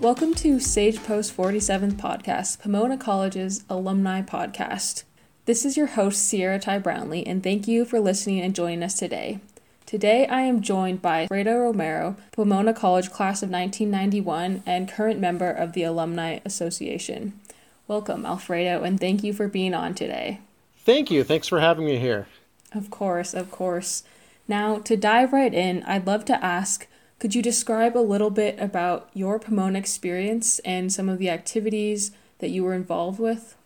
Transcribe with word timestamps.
Welcome 0.00 0.32
to 0.36 0.58
Sage 0.58 1.04
Post 1.04 1.36
47th 1.36 1.96
podcast, 1.96 2.62
Pomona 2.62 2.96
College's 2.96 3.64
alumni 3.68 4.22
podcast. 4.22 5.02
This 5.44 5.66
is 5.66 5.76
your 5.76 5.88
host, 5.88 6.26
Sierra 6.26 6.58
Ty 6.58 6.78
Brownlee, 6.78 7.26
and 7.26 7.42
thank 7.42 7.68
you 7.68 7.84
for 7.84 8.00
listening 8.00 8.40
and 8.40 8.54
joining 8.54 8.82
us 8.82 8.94
today. 8.94 9.40
Today 9.84 10.26
I 10.26 10.40
am 10.40 10.62
joined 10.62 11.02
by 11.02 11.24
Alfredo 11.24 11.54
Romero, 11.58 12.16
Pomona 12.32 12.72
College 12.72 13.10
class 13.10 13.42
of 13.42 13.50
1991 13.50 14.62
and 14.64 14.88
current 14.88 15.20
member 15.20 15.50
of 15.50 15.74
the 15.74 15.82
Alumni 15.82 16.38
Association. 16.46 17.38
Welcome, 17.86 18.24
Alfredo, 18.24 18.82
and 18.82 18.98
thank 18.98 19.22
you 19.22 19.34
for 19.34 19.48
being 19.48 19.74
on 19.74 19.92
today. 19.92 20.40
Thank 20.78 21.10
you. 21.10 21.24
Thanks 21.24 21.46
for 21.46 21.60
having 21.60 21.84
me 21.84 21.98
here. 21.98 22.26
Of 22.72 22.90
course, 22.90 23.34
of 23.34 23.50
course. 23.50 24.02
Now, 24.48 24.78
to 24.78 24.96
dive 24.96 25.34
right 25.34 25.52
in, 25.52 25.82
I'd 25.82 26.06
love 26.06 26.24
to 26.24 26.42
ask 26.42 26.86
could 27.20 27.34
you 27.34 27.42
describe 27.42 27.96
a 27.96 28.00
little 28.00 28.30
bit 28.30 28.58
about 28.58 29.10
your 29.12 29.38
Pomona 29.38 29.78
experience 29.78 30.58
and 30.60 30.90
some 30.90 31.08
of 31.08 31.18
the 31.18 31.28
activities 31.28 32.12
that 32.38 32.48
you 32.48 32.64
were 32.64 32.72
involved 32.72 33.20
with? 33.20 33.56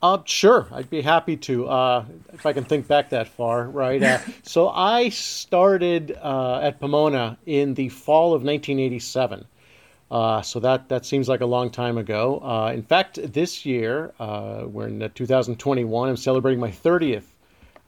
Uh, 0.00 0.18
sure, 0.26 0.68
I'd 0.70 0.88
be 0.90 1.02
happy 1.02 1.36
to, 1.38 1.66
uh, 1.66 2.04
if 2.32 2.46
I 2.46 2.52
can 2.52 2.62
think 2.64 2.86
back 2.86 3.10
that 3.10 3.26
far, 3.26 3.64
right? 3.64 4.00
Uh, 4.00 4.18
so 4.44 4.68
I 4.68 5.08
started 5.08 6.16
uh, 6.22 6.60
at 6.60 6.78
Pomona 6.78 7.36
in 7.46 7.74
the 7.74 7.88
fall 7.88 8.28
of 8.28 8.44
1987. 8.44 9.44
Uh, 10.10 10.42
so 10.42 10.60
that, 10.60 10.88
that 10.88 11.04
seems 11.04 11.28
like 11.28 11.40
a 11.40 11.46
long 11.46 11.70
time 11.70 11.98
ago. 11.98 12.38
Uh, 12.44 12.70
in 12.72 12.82
fact, 12.82 13.18
this 13.32 13.66
year, 13.66 14.12
we're 14.20 14.86
in 14.86 15.10
2021, 15.14 16.08
I'm 16.08 16.16
celebrating 16.16 16.60
my 16.60 16.70
30th 16.70 17.24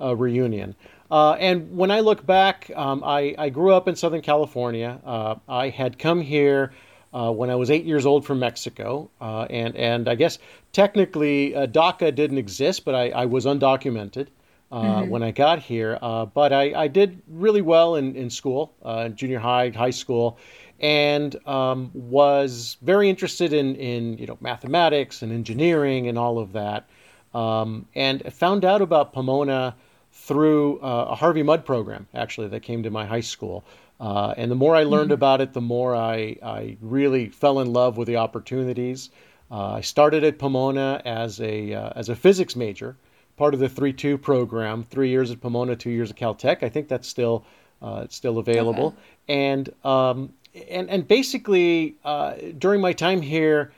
reunion. 0.00 0.74
Uh, 1.10 1.32
and 1.32 1.76
when 1.76 1.90
I 1.90 2.00
look 2.00 2.26
back, 2.26 2.70
um, 2.74 3.02
I, 3.04 3.34
I, 3.38 3.48
grew 3.48 3.72
up 3.72 3.86
in 3.86 3.94
Southern 3.94 4.22
California. 4.22 5.00
Uh, 5.04 5.36
I 5.48 5.68
had 5.68 5.98
come 5.98 6.20
here 6.20 6.72
uh, 7.14 7.30
when 7.30 7.48
I 7.48 7.54
was 7.54 7.70
eight 7.70 7.84
years 7.84 8.06
old 8.06 8.26
from 8.26 8.40
Mexico. 8.40 9.08
Uh, 9.20 9.42
and, 9.44 9.76
and 9.76 10.08
I 10.08 10.16
guess 10.16 10.38
technically 10.72 11.54
uh, 11.54 11.66
DACA 11.66 12.12
didn't 12.14 12.38
exist, 12.38 12.84
but 12.84 12.94
I, 12.94 13.10
I 13.10 13.26
was 13.26 13.46
undocumented 13.46 14.26
uh, 14.72 14.82
mm-hmm. 14.82 15.10
when 15.10 15.22
I 15.22 15.30
got 15.30 15.60
here. 15.60 15.96
but 16.00 16.52
I, 16.52 16.72
I, 16.74 16.88
did 16.88 17.22
really 17.28 17.62
well 17.62 17.94
in, 17.94 18.16
in 18.16 18.28
school, 18.28 18.74
junior 19.14 19.38
high, 19.38 19.70
high 19.70 19.90
school, 19.90 20.38
and 20.80 21.36
um, 21.46 21.92
was 21.94 22.76
very 22.82 23.08
interested 23.08 23.52
in, 23.52 23.76
in 23.76 24.18
you 24.18 24.26
know, 24.26 24.36
mathematics 24.40 25.22
and 25.22 25.32
engineering 25.32 26.08
and 26.08 26.18
all 26.18 26.40
of 26.40 26.52
that. 26.54 26.88
Um, 27.32 27.86
and 27.94 28.22
found 28.32 28.64
out 28.64 28.82
about 28.82 29.12
Pomona 29.12 29.76
through 30.16 30.80
uh, 30.80 31.08
a 31.10 31.14
Harvey 31.14 31.42
Mudd 31.42 31.64
program, 31.64 32.06
actually, 32.14 32.48
that 32.48 32.62
came 32.62 32.82
to 32.82 32.90
my 32.90 33.04
high 33.04 33.20
school. 33.20 33.64
Uh, 34.00 34.34
and 34.36 34.50
the 34.50 34.56
more 34.56 34.74
I 34.74 34.82
learned 34.82 35.06
mm-hmm. 35.06 35.12
about 35.12 35.40
it, 35.40 35.52
the 35.52 35.60
more 35.60 35.94
I, 35.94 36.36
I 36.42 36.76
really 36.80 37.28
fell 37.28 37.60
in 37.60 37.72
love 37.72 37.96
with 37.96 38.08
the 38.08 38.16
opportunities. 38.16 39.10
Uh, 39.50 39.74
I 39.74 39.80
started 39.82 40.24
at 40.24 40.38
Pomona 40.38 41.00
as 41.04 41.40
a, 41.40 41.72
uh, 41.72 41.90
as 41.94 42.08
a 42.08 42.16
physics 42.16 42.56
major, 42.56 42.96
part 43.36 43.54
of 43.54 43.60
the 43.60 43.68
3 43.68 43.92
2 43.92 44.18
program, 44.18 44.82
three 44.84 45.10
years 45.10 45.30
at 45.30 45.40
Pomona, 45.40 45.76
two 45.76 45.90
years 45.90 46.10
at 46.10 46.16
Caltech. 46.16 46.62
I 46.62 46.68
think 46.70 46.88
that's 46.88 47.06
still, 47.06 47.44
uh, 47.80 48.00
it's 48.04 48.16
still 48.16 48.38
available. 48.38 48.88
Okay. 49.28 49.50
And, 49.52 49.72
um, 49.84 50.32
and, 50.68 50.88
and 50.90 51.06
basically, 51.06 51.96
uh, 52.04 52.34
during 52.58 52.80
my 52.80 52.92
time 52.92 53.20
here, 53.20 53.72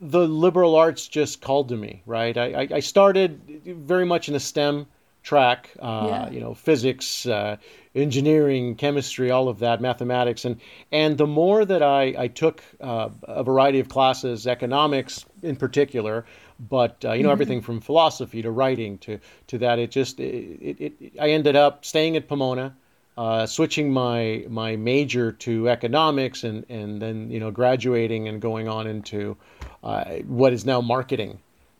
the 0.00 0.26
liberal 0.26 0.74
arts 0.74 1.08
just 1.08 1.40
called 1.40 1.68
to 1.68 1.76
me, 1.76 2.02
right? 2.04 2.36
I, 2.36 2.68
I 2.70 2.80
started 2.80 3.62
very 3.64 4.04
much 4.04 4.28
in 4.28 4.34
a 4.34 4.40
STEM 4.40 4.86
track, 5.26 5.70
uh, 5.80 6.06
yeah. 6.08 6.30
you 6.30 6.38
know, 6.38 6.54
physics, 6.54 7.26
uh, 7.26 7.56
engineering, 7.96 8.76
chemistry, 8.76 9.32
all 9.32 9.48
of 9.48 9.58
that, 9.58 9.80
mathematics, 9.80 10.44
and 10.44 10.60
and 10.92 11.18
the 11.18 11.26
more 11.26 11.64
that 11.64 11.82
I, 11.82 12.14
I 12.16 12.28
took 12.28 12.62
uh, 12.80 13.08
a 13.24 13.42
variety 13.42 13.80
of 13.80 13.88
classes, 13.88 14.46
economics 14.46 15.26
in 15.42 15.56
particular, 15.56 16.24
but 16.60 17.04
uh, 17.04 17.12
you 17.12 17.24
know 17.24 17.28
mm-hmm. 17.28 17.32
everything 17.32 17.60
from 17.60 17.80
philosophy 17.80 18.40
to 18.42 18.50
writing 18.52 18.98
to 18.98 19.18
to 19.48 19.58
that, 19.58 19.80
it 19.80 19.90
just 19.90 20.20
it, 20.20 20.78
it, 20.78 20.92
it 21.00 21.12
I 21.20 21.30
ended 21.30 21.56
up 21.56 21.84
staying 21.84 22.16
at 22.16 22.28
Pomona. 22.28 22.74
Uh, 23.18 23.46
switching 23.46 23.90
my 23.90 24.44
my 24.46 24.76
major 24.76 25.32
to 25.32 25.70
economics 25.70 26.44
and 26.44 26.66
and 26.68 27.00
then 27.00 27.30
you 27.30 27.40
know 27.40 27.50
graduating 27.50 28.28
and 28.28 28.42
going 28.42 28.68
on 28.68 28.86
into 28.86 29.34
uh, 29.82 30.04
what 30.26 30.52
is 30.52 30.66
now 30.66 30.82
marketing 30.82 31.38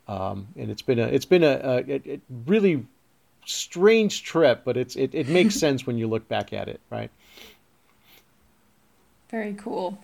um, 0.09 0.49
and 0.57 0.71
it's 0.71 0.81
been 0.81 0.99
a 0.99 1.07
it's 1.09 1.27
been 1.27 1.45
a, 1.45 1.61
a 1.63 1.77
it 2.15 2.23
really 2.47 2.87
strange 3.47 4.23
trip, 4.23 4.63
but 4.65 4.77
it's 4.77 4.97
it, 4.97 5.15
it 5.15 5.29
makes 5.29 5.55
sense 5.65 5.87
when 5.87 5.97
you 5.97 6.07
look 6.07 6.29
back 6.29 6.53
at 6.53 6.69
it, 6.69 6.81
right? 6.91 7.11
Very 9.31 9.55
cool. 9.55 9.99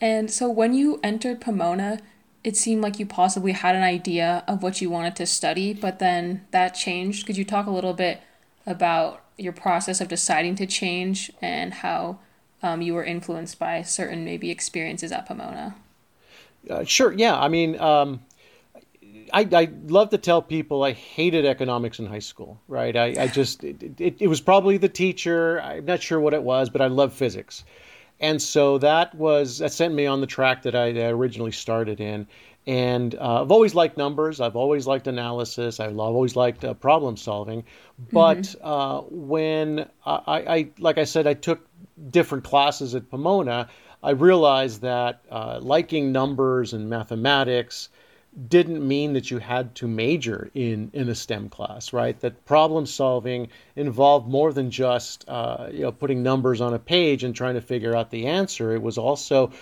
And 0.00 0.30
so 0.30 0.50
when 0.50 0.74
you 0.74 1.00
entered 1.02 1.40
Pomona, 1.40 2.00
it 2.44 2.56
seemed 2.56 2.82
like 2.82 2.98
you 2.98 3.06
possibly 3.06 3.52
had 3.52 3.74
an 3.74 3.82
idea 3.82 4.44
of 4.46 4.62
what 4.62 4.80
you 4.80 4.90
wanted 4.90 5.16
to 5.16 5.26
study, 5.26 5.72
but 5.72 5.98
then 5.98 6.46
that 6.50 6.70
changed. 6.70 7.26
Could 7.26 7.36
you 7.36 7.44
talk 7.44 7.66
a 7.66 7.70
little 7.70 7.94
bit 7.94 8.20
about 8.66 9.24
your 9.38 9.52
process 9.52 10.00
of 10.00 10.08
deciding 10.08 10.54
to 10.56 10.66
change 10.66 11.30
and 11.40 11.74
how 11.74 12.18
um, 12.62 12.82
you 12.82 12.94
were 12.94 13.04
influenced 13.04 13.58
by 13.58 13.82
certain 13.82 14.24
maybe 14.24 14.50
experiences 14.50 15.12
at 15.12 15.26
Pomona? 15.26 15.74
Uh, 16.68 16.84
sure. 16.84 17.12
Yeah. 17.12 17.38
I 17.38 17.48
mean, 17.48 17.78
um, 17.80 18.20
I, 19.32 19.48
I 19.52 19.68
love 19.86 20.10
to 20.10 20.18
tell 20.18 20.42
people 20.42 20.82
I 20.82 20.92
hated 20.92 21.44
economics 21.44 21.98
in 21.98 22.06
high 22.06 22.18
school, 22.20 22.60
right? 22.68 22.96
I, 22.96 23.14
I 23.18 23.26
just, 23.28 23.64
it, 23.64 24.00
it, 24.00 24.16
it 24.20 24.26
was 24.26 24.40
probably 24.40 24.78
the 24.78 24.88
teacher. 24.88 25.60
I'm 25.60 25.84
not 25.84 26.02
sure 26.02 26.20
what 26.20 26.34
it 26.34 26.42
was, 26.42 26.70
but 26.70 26.80
I 26.80 26.86
love 26.86 27.12
physics. 27.12 27.64
And 28.20 28.40
so 28.40 28.78
that 28.78 29.14
was, 29.14 29.58
that 29.58 29.72
sent 29.72 29.94
me 29.94 30.06
on 30.06 30.20
the 30.20 30.26
track 30.26 30.62
that 30.62 30.74
I 30.74 30.88
originally 31.08 31.52
started 31.52 32.00
in. 32.00 32.26
And 32.66 33.14
uh, 33.14 33.42
I've 33.42 33.52
always 33.52 33.74
liked 33.74 33.96
numbers. 33.96 34.40
I've 34.40 34.56
always 34.56 34.86
liked 34.86 35.06
analysis. 35.06 35.78
I've 35.78 35.98
always 35.98 36.34
liked 36.34 36.64
uh, 36.64 36.74
problem 36.74 37.16
solving. 37.16 37.64
But 38.12 38.38
mm-hmm. 38.38 38.66
uh, 38.66 39.00
when 39.02 39.88
I, 40.04 40.20
I, 40.26 40.68
like 40.78 40.98
I 40.98 41.04
said, 41.04 41.26
I 41.26 41.34
took 41.34 41.66
different 42.10 42.44
classes 42.44 42.94
at 42.94 43.08
Pomona, 43.10 43.68
I 44.02 44.10
realized 44.10 44.82
that 44.82 45.22
uh, 45.30 45.58
liking 45.62 46.12
numbers 46.12 46.72
and 46.72 46.90
mathematics 46.90 47.88
didn't 48.48 48.86
mean 48.86 49.14
that 49.14 49.30
you 49.30 49.38
had 49.38 49.74
to 49.76 49.88
major 49.88 50.50
in 50.54 50.90
in 50.92 51.08
a 51.08 51.14
STEM 51.14 51.48
class, 51.48 51.92
right? 51.92 52.18
That 52.20 52.44
problem 52.44 52.84
solving 52.84 53.48
involved 53.74 54.28
more 54.28 54.52
than 54.52 54.70
just 54.70 55.24
uh, 55.28 55.68
you 55.72 55.80
know 55.80 55.92
putting 55.92 56.22
numbers 56.22 56.60
on 56.60 56.74
a 56.74 56.78
page 56.78 57.24
and 57.24 57.34
trying 57.34 57.54
to 57.54 57.60
figure 57.60 57.96
out 57.96 58.10
the 58.10 58.26
answer. 58.26 58.74
It 58.74 58.82
was 58.82 58.98
also 58.98 59.52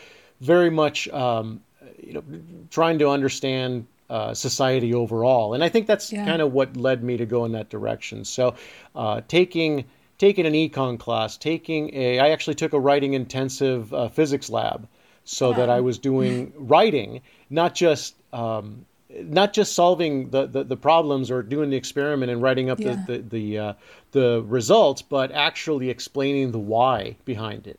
very 0.41 0.71
much 0.71 1.09
um, 1.09 1.63
you 2.03 2.15
know 2.15 2.25
trying 2.71 2.99
to 2.99 3.09
understand 3.09 3.87
uh, 4.11 4.35
society 4.35 4.93
overall, 4.93 5.55
and 5.55 5.63
I 5.63 5.69
think 5.69 5.87
that's 5.87 6.13
yeah. 6.13 6.25
kind 6.25 6.43
of 6.43 6.53
what 6.53 6.77
led 6.77 7.05
me 7.05 7.17
to 7.17 7.27
go 7.27 7.45
in 7.45 7.53
that 7.53 7.71
direction. 7.71 8.25
So 8.25 8.57
uh, 8.97 9.21
taking 9.29 9.85
taking 10.19 10.47
an 10.47 10.53
econ 10.53 10.99
class, 10.99 11.37
taking 11.37 11.95
a 11.95 12.19
I 12.19 12.31
actually 12.31 12.57
took 12.57 12.73
a 12.73 12.81
writing 12.81 13.15
intensive 13.15 13.95
uh, 13.95 14.09
physics 14.09 14.51
lab 14.51 14.89
so 15.25 15.53
that 15.53 15.71
I 15.71 15.81
was 15.81 15.99
doing 15.99 16.53
writing, 16.57 17.21
not 17.51 17.75
just 17.75 18.15
um, 18.33 18.85
not 19.23 19.53
just 19.53 19.75
solving 19.75 20.31
the, 20.31 20.47
the, 20.47 20.65
the, 20.65 20.77
problems 20.77 21.31
or 21.31 21.43
doing 21.43 21.71
the 21.71 21.77
experiment 21.77 22.33
and 22.33 22.43
writing 22.43 22.71
up 22.71 22.81
yeah. 22.81 22.97
the 23.07 23.19
the 23.19 23.23
the, 23.29 23.59
uh, 23.59 23.73
the 24.13 24.45
results, 24.47 25.03
but 25.03 25.33
actually 25.33 25.91
explaining 25.91 26.53
the 26.53 26.59
why 26.59 27.17
behind 27.25 27.67
it, 27.67 27.79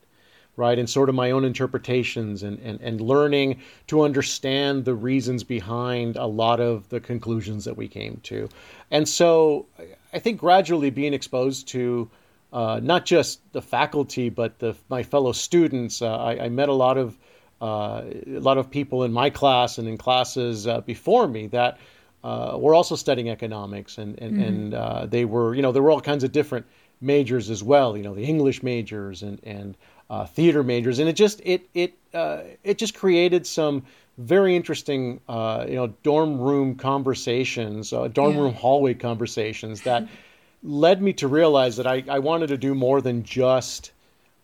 right? 0.55 0.77
And 0.79 0.89
sort 0.89 1.09
of 1.09 1.15
my 1.15 1.31
own 1.31 1.43
interpretations 1.43 2.43
and, 2.43 2.59
and, 2.59 2.79
and 2.81 3.01
learning 3.01 3.61
to 3.87 4.01
understand 4.01 4.85
the 4.85 4.95
reasons 4.95 5.43
behind 5.43 6.15
a 6.15 6.25
lot 6.25 6.59
of 6.59 6.87
the 6.89 6.99
conclusions 6.99 7.65
that 7.65 7.75
we 7.75 7.87
came 7.87 8.19
to. 8.23 8.49
And 8.91 9.07
so 9.07 9.65
I 10.13 10.19
think 10.19 10.39
gradually 10.39 10.89
being 10.89 11.13
exposed 11.13 11.67
to 11.69 12.09
uh, 12.53 12.79
not 12.81 13.05
just 13.05 13.41
the 13.51 13.61
faculty, 13.61 14.29
but 14.29 14.59
the, 14.59 14.75
my 14.87 15.03
fellow 15.03 15.33
students, 15.33 16.01
uh, 16.01 16.15
I, 16.15 16.45
I 16.45 16.49
met 16.49 16.69
a 16.69 16.73
lot 16.73 16.97
of 16.97 17.17
uh, 17.61 18.03
a 18.27 18.39
lot 18.39 18.57
of 18.57 18.69
people 18.69 19.03
in 19.03 19.13
my 19.13 19.29
class 19.29 19.77
and 19.77 19.87
in 19.87 19.97
classes 19.97 20.67
uh, 20.67 20.81
before 20.81 21.27
me 21.27 21.47
that 21.47 21.79
uh, 22.23 22.57
were 22.57 22.73
also 22.73 22.95
studying 22.95 23.29
economics, 23.29 23.97
and 23.97 24.19
and, 24.19 24.33
mm-hmm. 24.33 24.43
and 24.43 24.73
uh, 24.73 25.05
they 25.05 25.25
were 25.25 25.55
you 25.55 25.61
know 25.61 25.71
there 25.71 25.81
were 25.81 25.91
all 25.91 26.01
kinds 26.01 26.23
of 26.23 26.31
different 26.31 26.65
majors 27.01 27.49
as 27.49 27.63
well. 27.63 27.95
You 27.95 28.03
know 28.03 28.15
the 28.15 28.25
English 28.25 28.63
majors 28.63 29.23
and 29.23 29.39
and 29.43 29.77
uh, 30.09 30.25
theater 30.25 30.63
majors, 30.63 30.99
and 30.99 31.07
it 31.07 31.13
just 31.13 31.41
it 31.43 31.69
it 31.73 31.93
uh, 32.13 32.41
it 32.63 32.77
just 32.77 32.95
created 32.95 33.47
some 33.47 33.83
very 34.17 34.55
interesting 34.55 35.19
you 35.29 35.75
know 35.75 35.93
dorm 36.03 36.39
room 36.39 36.75
conversations, 36.75 37.89
dorm 37.89 38.33
yeah. 38.33 38.39
room 38.39 38.53
hallway 38.53 38.93
conversations 38.93 39.81
that 39.81 40.07
led 40.65 41.01
me 41.01 41.13
to 41.13 41.27
realize 41.27 41.77
that 41.77 41.87
I, 41.87 42.03
I 42.09 42.19
wanted 42.19 42.47
to 42.47 42.57
do 42.57 42.73
more 42.73 43.01
than 43.01 43.23
just 43.23 43.91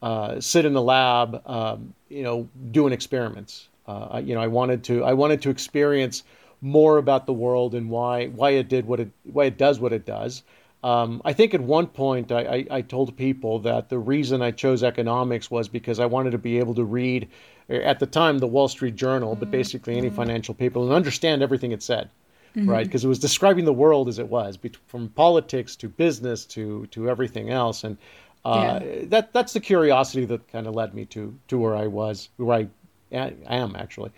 uh, 0.01 0.39
sit 0.39 0.65
in 0.65 0.73
the 0.73 0.81
lab, 0.81 1.41
um, 1.45 1.93
you 2.11 2.23
know, 2.23 2.47
doing 2.71 2.93
experiments. 2.93 3.67
Uh, 3.87 4.21
you 4.23 4.35
know, 4.35 4.41
I 4.41 4.47
wanted 4.47 4.83
to 4.85 5.03
I 5.03 5.13
wanted 5.13 5.41
to 5.43 5.49
experience 5.49 6.23
more 6.61 6.97
about 6.97 7.25
the 7.25 7.33
world 7.33 7.73
and 7.73 7.89
why 7.89 8.27
why 8.27 8.51
it 8.51 8.69
did 8.69 8.85
what 8.85 8.99
it 8.99 9.09
why 9.23 9.45
it 9.45 9.57
does 9.57 9.79
what 9.79 9.93
it 9.93 10.05
does. 10.05 10.43
um, 10.83 11.21
I 11.25 11.33
think 11.33 11.53
at 11.53 11.61
one 11.61 11.87
point 11.87 12.31
I, 12.31 12.41
I, 12.41 12.67
I, 12.77 12.81
told 12.81 13.15
people 13.15 13.59
that 13.59 13.89
the 13.89 13.99
reason 13.99 14.41
I 14.41 14.51
chose 14.51 14.81
economics 14.83 15.51
was 15.51 15.67
because 15.67 15.99
I 15.99 16.07
wanted 16.07 16.31
to 16.31 16.39
be 16.39 16.57
able 16.57 16.73
to 16.75 16.83
read, 16.83 17.27
at 17.69 17.99
the 17.99 18.07
time, 18.07 18.39
the 18.39 18.47
Wall 18.47 18.67
Street 18.67 18.95
Journal, 18.95 19.35
but 19.35 19.51
basically 19.51 19.97
any 19.97 20.09
financial 20.09 20.55
paper 20.55 20.79
and 20.79 20.91
understand 20.91 21.43
everything 21.43 21.71
it 21.71 21.83
said, 21.83 22.09
mm-hmm. 22.55 22.67
right? 22.67 22.85
Because 22.85 23.05
it 23.05 23.07
was 23.07 23.19
describing 23.19 23.65
the 23.65 23.73
world 23.73 24.07
as 24.07 24.17
it 24.17 24.27
was, 24.27 24.57
from 24.87 25.09
politics 25.09 25.75
to 25.77 25.87
business 25.87 26.45
to 26.45 26.87
to 26.87 27.09
everything 27.09 27.51
else, 27.51 27.83
and 27.83 27.97
uh, 28.43 28.79
yeah. 28.83 29.01
that 29.05 29.33
that's 29.33 29.53
the 29.53 29.59
curiosity 29.59 30.25
that 30.25 30.47
kind 30.51 30.67
of 30.67 30.75
led 30.75 30.93
me 30.93 31.05
to 31.05 31.37
to 31.47 31.57
where 31.57 31.75
I 31.75 31.87
was, 31.87 32.29
where 32.37 32.57
I, 32.57 32.67
I 33.15 33.33
am 33.47 33.75
actually. 33.75 34.11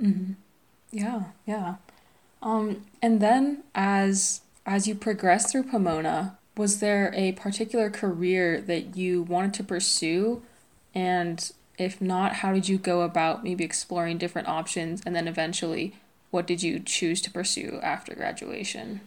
Mm-hmm. 0.00 0.32
Yeah, 0.90 1.24
yeah. 1.46 1.76
Um, 2.42 2.84
and 3.00 3.20
then 3.20 3.64
as 3.74 4.40
as 4.66 4.88
you 4.88 4.94
progressed 4.94 5.50
through 5.50 5.64
Pomona, 5.64 6.38
was 6.56 6.80
there 6.80 7.12
a 7.14 7.32
particular 7.32 7.90
career 7.90 8.60
that 8.60 8.96
you 8.96 9.22
wanted 9.22 9.54
to 9.54 9.64
pursue? 9.64 10.42
And 10.94 11.50
if 11.78 12.00
not, 12.00 12.34
how 12.36 12.52
did 12.52 12.68
you 12.68 12.76
go 12.76 13.02
about 13.02 13.44
maybe 13.44 13.64
exploring 13.64 14.18
different 14.18 14.48
options? 14.48 15.02
And 15.06 15.14
then 15.14 15.28
eventually, 15.28 15.94
what 16.30 16.46
did 16.46 16.62
you 16.62 16.80
choose 16.80 17.20
to 17.22 17.30
pursue 17.30 17.78
after 17.82 18.14
graduation? 18.14 19.00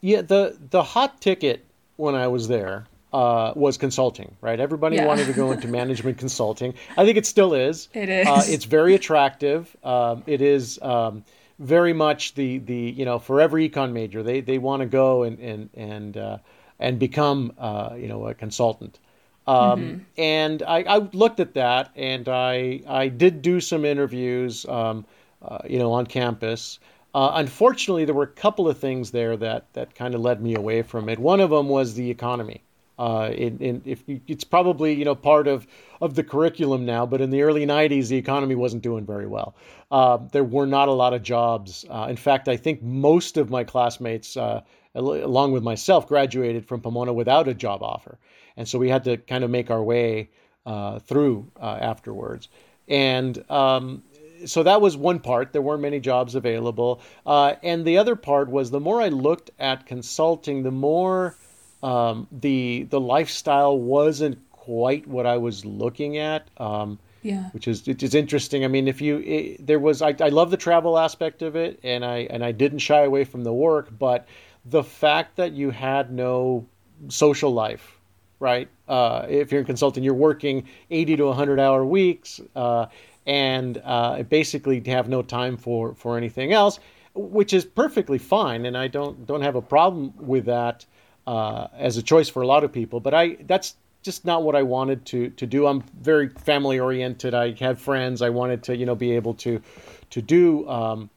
Yeah, 0.00 0.22
the 0.22 0.58
the 0.70 0.82
hot 0.82 1.20
ticket 1.20 1.64
when 1.96 2.14
I 2.14 2.26
was 2.26 2.48
there 2.48 2.86
uh, 3.12 3.52
was 3.56 3.76
consulting, 3.76 4.36
right? 4.40 4.60
Everybody 4.60 4.96
yeah. 4.96 5.06
wanted 5.06 5.26
to 5.26 5.32
go 5.32 5.50
into 5.52 5.68
management 5.68 6.18
consulting. 6.18 6.74
I 6.96 7.04
think 7.04 7.16
it 7.16 7.26
still 7.26 7.54
is. 7.54 7.88
It 7.92 8.08
is. 8.08 8.26
Uh, 8.26 8.42
it's 8.46 8.64
very 8.64 8.94
attractive. 8.94 9.76
Um, 9.82 10.22
it 10.26 10.40
is. 10.40 10.80
Um, 10.82 11.24
very 11.60 11.92
much 11.92 12.32
the 12.34 12.58
the 12.58 12.74
you 12.74 13.04
know 13.04 13.18
for 13.18 13.38
every 13.38 13.68
econ 13.68 13.92
major 13.92 14.22
they 14.22 14.40
they 14.40 14.56
want 14.56 14.80
to 14.80 14.86
go 14.86 15.24
and 15.24 15.38
and 15.38 15.68
and 15.74 16.16
uh, 16.16 16.38
and 16.78 16.98
become 16.98 17.52
uh, 17.58 17.94
you 17.96 18.08
know 18.08 18.26
a 18.26 18.34
consultant. 18.34 18.98
Um, 19.46 19.80
mm-hmm. 19.80 19.98
And 20.18 20.62
I, 20.62 20.82
I, 20.82 20.98
looked 21.12 21.40
at 21.40 21.54
that, 21.54 21.90
and 21.96 22.28
I 22.28 22.82
I 22.86 23.08
did 23.08 23.42
do 23.42 23.60
some 23.60 23.84
interviews, 23.84 24.64
um, 24.66 25.04
uh, 25.42 25.58
you 25.68 25.78
know, 25.78 25.92
on 25.92 26.06
campus. 26.06 26.78
Uh, 27.14 27.32
unfortunately, 27.34 28.04
there 28.04 28.14
were 28.14 28.24
a 28.24 28.28
couple 28.28 28.68
of 28.68 28.78
things 28.78 29.10
there 29.10 29.36
that 29.36 29.72
that 29.72 29.94
kind 29.94 30.14
of 30.14 30.20
led 30.20 30.42
me 30.42 30.54
away 30.54 30.82
from 30.82 31.08
it. 31.08 31.18
One 31.18 31.40
of 31.40 31.50
them 31.50 31.68
was 31.68 31.94
the 31.94 32.10
economy. 32.10 32.62
Uh, 33.00 33.30
in, 33.30 33.58
in, 33.60 33.82
if 33.86 34.06
you, 34.06 34.20
it's 34.28 34.44
probably 34.44 34.92
you 34.92 35.06
know 35.06 35.14
part 35.14 35.48
of 35.48 35.66
of 36.02 36.14
the 36.16 36.22
curriculum 36.22 36.84
now, 36.84 37.06
but 37.06 37.22
in 37.22 37.30
the 37.30 37.40
early 37.40 37.64
'90s, 37.64 38.08
the 38.08 38.16
economy 38.18 38.54
wasn't 38.54 38.82
doing 38.82 39.06
very 39.06 39.26
well. 39.26 39.54
Uh, 39.90 40.18
there 40.32 40.44
were 40.44 40.66
not 40.66 40.86
a 40.88 40.92
lot 40.92 41.14
of 41.14 41.22
jobs. 41.22 41.86
Uh, 41.88 42.08
in 42.10 42.16
fact, 42.16 42.46
I 42.46 42.58
think 42.58 42.82
most 42.82 43.38
of 43.38 43.48
my 43.48 43.64
classmates, 43.64 44.36
uh, 44.36 44.60
along 44.94 45.52
with 45.52 45.62
myself, 45.62 46.06
graduated 46.08 46.66
from 46.66 46.82
Pomona 46.82 47.14
without 47.14 47.48
a 47.48 47.54
job 47.54 47.82
offer, 47.82 48.18
and 48.58 48.68
so 48.68 48.78
we 48.78 48.90
had 48.90 49.04
to 49.04 49.16
kind 49.16 49.44
of 49.44 49.50
make 49.50 49.70
our 49.70 49.82
way 49.82 50.28
uh, 50.66 50.98
through 50.98 51.50
afterwards. 51.58 52.50
And 52.86 53.50
um, 53.50 54.02
so 54.44 54.62
that 54.62 54.82
was 54.82 54.98
one 54.98 55.20
part. 55.20 55.54
There 55.54 55.62
weren't 55.62 55.80
many 55.80 56.00
jobs 56.00 56.34
available, 56.34 57.00
and 57.24 57.82
the 57.86 57.96
other 57.96 58.14
part 58.14 58.50
was 58.50 58.70
the 58.70 58.80
more 58.80 59.00
I 59.00 59.08
looked 59.08 59.52
at 59.58 59.86
consulting, 59.86 60.64
the 60.64 60.70
more 60.70 61.38
um, 61.82 62.26
the 62.30 62.84
the 62.90 63.00
lifestyle 63.00 63.78
wasn't 63.78 64.38
quite 64.50 65.06
what 65.06 65.26
I 65.26 65.38
was 65.38 65.64
looking 65.64 66.18
at. 66.18 66.48
Um, 66.58 66.98
yeah. 67.22 67.50
Which 67.50 67.68
is 67.68 67.86
it 67.86 68.02
is 68.02 68.14
interesting. 68.14 68.64
I 68.64 68.68
mean, 68.68 68.88
if 68.88 69.00
you 69.00 69.18
it, 69.18 69.66
there 69.66 69.78
was 69.78 70.00
I, 70.00 70.14
I 70.20 70.28
love 70.28 70.50
the 70.50 70.56
travel 70.56 70.98
aspect 70.98 71.42
of 71.42 71.54
it, 71.54 71.78
and 71.82 72.04
I 72.04 72.20
and 72.30 72.44
I 72.44 72.52
didn't 72.52 72.78
shy 72.78 73.02
away 73.02 73.24
from 73.24 73.44
the 73.44 73.52
work, 73.52 73.90
but 73.98 74.26
the 74.64 74.82
fact 74.82 75.36
that 75.36 75.52
you 75.52 75.70
had 75.70 76.12
no 76.12 76.66
social 77.08 77.52
life, 77.52 77.98
right? 78.38 78.68
Uh, 78.88 79.26
if 79.28 79.52
you're 79.52 79.60
in 79.60 79.66
consulting, 79.66 80.02
you're 80.02 80.14
working 80.14 80.66
80 80.90 81.16
to 81.16 81.24
100 81.26 81.60
hour 81.60 81.84
weeks, 81.84 82.40
uh, 82.56 82.86
and 83.26 83.80
uh, 83.84 84.22
basically 84.22 84.82
have 84.86 85.08
no 85.08 85.20
time 85.22 85.56
for 85.58 85.94
for 85.94 86.16
anything 86.16 86.52
else, 86.52 86.80
which 87.14 87.52
is 87.52 87.66
perfectly 87.66 88.18
fine, 88.18 88.64
and 88.64 88.78
I 88.78 88.88
don't 88.88 89.26
don't 89.26 89.42
have 89.42 89.56
a 89.56 89.62
problem 89.62 90.14
with 90.16 90.46
that 90.46 90.86
uh, 91.30 91.68
as 91.78 91.96
a 91.96 92.02
choice 92.02 92.28
for 92.28 92.42
a 92.42 92.46
lot 92.46 92.64
of 92.64 92.72
people. 92.72 92.98
But 92.98 93.14
I 93.14 93.36
that's 93.46 93.76
just 94.02 94.24
not 94.24 94.42
what 94.42 94.56
I 94.56 94.64
wanted 94.64 95.06
to 95.06 95.30
to 95.30 95.46
do. 95.46 95.66
I'm 95.68 95.82
very 96.00 96.28
family 96.28 96.80
oriented. 96.80 97.34
I 97.34 97.52
had 97.52 97.78
friends. 97.78 98.20
I 98.20 98.30
wanted 98.30 98.64
to 98.64 98.76
you 98.76 98.84
know 98.84 98.96
be 98.96 99.12
able 99.12 99.34
to 99.34 99.62
to 100.10 100.20
do 100.20 100.68
um, 100.68 101.08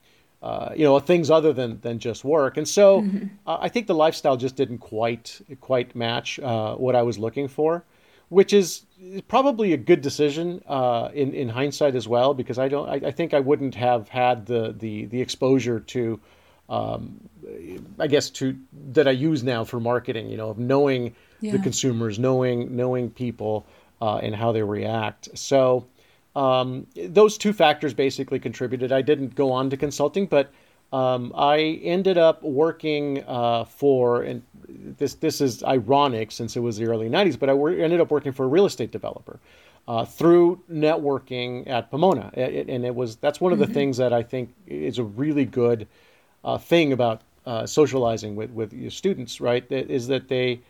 uh, 0.44 0.70
you 0.76 0.84
know 0.84 1.00
things 1.00 1.32
other 1.32 1.52
than 1.52 1.80
than 1.82 1.98
just 1.98 2.24
work. 2.24 2.58
And 2.58 2.68
so 2.68 3.02
mm-hmm. 3.02 3.28
uh, 3.48 3.58
I 3.60 3.70
think 3.70 3.88
the 3.88 3.96
lifestyle 3.96 4.38
just 4.38 4.56
didn't 4.56 4.80
quite 4.80 5.42
quite 5.62 5.96
match 5.96 6.40
uh, 6.40 6.76
what 6.76 6.96
I 6.96 7.02
was 7.02 7.18
looking 7.18 7.48
for, 7.48 7.84
which 8.30 8.54
is 8.54 8.86
probably 9.28 9.74
a 9.74 9.78
good 9.78 10.02
decision 10.02 10.62
uh, 10.68 11.10
in 11.16 11.34
in 11.34 11.50
hindsight 11.50 11.96
as 11.96 12.08
well 12.08 12.36
because 12.36 12.60
I 12.60 12.68
don't 12.68 12.88
I, 12.88 13.08
I, 13.08 13.12
think 13.12 13.34
I 13.34 13.40
wouldn't 13.40 13.74
have 13.74 14.10
had 14.10 14.46
the 14.46 14.76
the 14.78 15.06
the 15.06 15.22
exposure 15.22 15.80
to 15.80 16.20
um, 16.74 17.20
I 18.00 18.08
guess 18.08 18.30
to 18.32 18.58
that 18.92 19.08
I 19.08 19.12
use 19.12 19.44
now 19.44 19.64
for 19.64 19.80
marketing. 19.80 20.30
You 20.30 20.38
know, 20.38 20.50
of 20.50 20.58
knowing 20.58 21.16
yeah. 21.42 21.52
the 21.52 21.60
consumers, 21.60 22.20
knowing 22.20 22.76
knowing 22.76 23.10
people 23.10 23.66
uh, 24.02 24.18
and 24.18 24.36
how 24.36 24.52
they 24.52 24.64
react. 24.64 25.30
So 25.38 25.86
um, 26.36 26.88
those 26.96 27.38
two 27.38 27.54
factors 27.54 27.94
basically 27.94 28.40
contributed. 28.40 28.92
I 28.92 29.02
didn't 29.02 29.36
go 29.36 29.52
on 29.52 29.70
to 29.70 29.78
consulting, 29.78 30.26
but 30.26 30.52
um, 30.92 31.32
I 31.36 31.80
ended 31.84 32.18
up 32.18 32.42
working 32.44 33.24
uh, 33.28 33.66
for 33.66 34.24
and 34.24 34.42
this 34.68 35.16
this 35.16 35.42
is 35.42 35.64
ironic 35.64 36.32
since 36.32 36.56
it 36.56 36.62
was 36.62 36.78
the 36.78 36.86
early 36.86 37.10
'90s, 37.10 37.38
but 37.38 37.50
I 37.50 37.54
ended 37.54 38.00
up 38.00 38.12
working 38.12 38.32
for 38.32 38.46
a 38.46 38.48
real 38.48 38.66
estate 38.66 38.92
developer. 38.92 39.40
Uh, 39.86 40.06
through 40.06 40.62
networking 40.72 41.70
at 41.70 41.92
Pomona, 41.92 42.32
it, 42.36 42.70
and 42.70 42.86
it 42.86 42.96
was 42.96 43.18
that's 43.18 43.42
one 43.42 43.52
of 43.52 43.60
the 43.60 43.66
mm-hmm. 43.66 43.74
things 43.74 43.98
that 43.98 44.14
I 44.14 44.24
think 44.24 44.54
is 44.66 44.98
a 44.98 45.04
really 45.04 45.44
good 45.44 45.88
uh, 46.44 46.58
thing 46.58 46.94
about 46.94 47.22
uh, 47.46 47.66
socializing 47.66 48.36
with 48.36 48.52
with 48.52 48.74
your 48.74 48.92
students, 48.92 49.42
right? 49.42 49.66
Is 49.72 50.08
that 50.08 50.28
they 50.28 50.62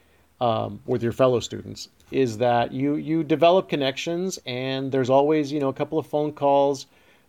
um, 0.42 0.80
with 0.86 1.04
your 1.04 1.12
fellow 1.12 1.40
students 1.40 1.90
is 2.14 2.38
that 2.38 2.72
you 2.72 2.96
you 2.96 3.24
develop 3.24 3.68
connections, 3.68 4.40
and 4.46 4.92
there's 4.92 5.10
always 5.10 5.52
you 5.52 5.60
know 5.60 5.70
a 5.70 5.74
couple 5.74 5.98
of 5.98 6.06
phone 6.06 6.32
calls, 6.32 6.86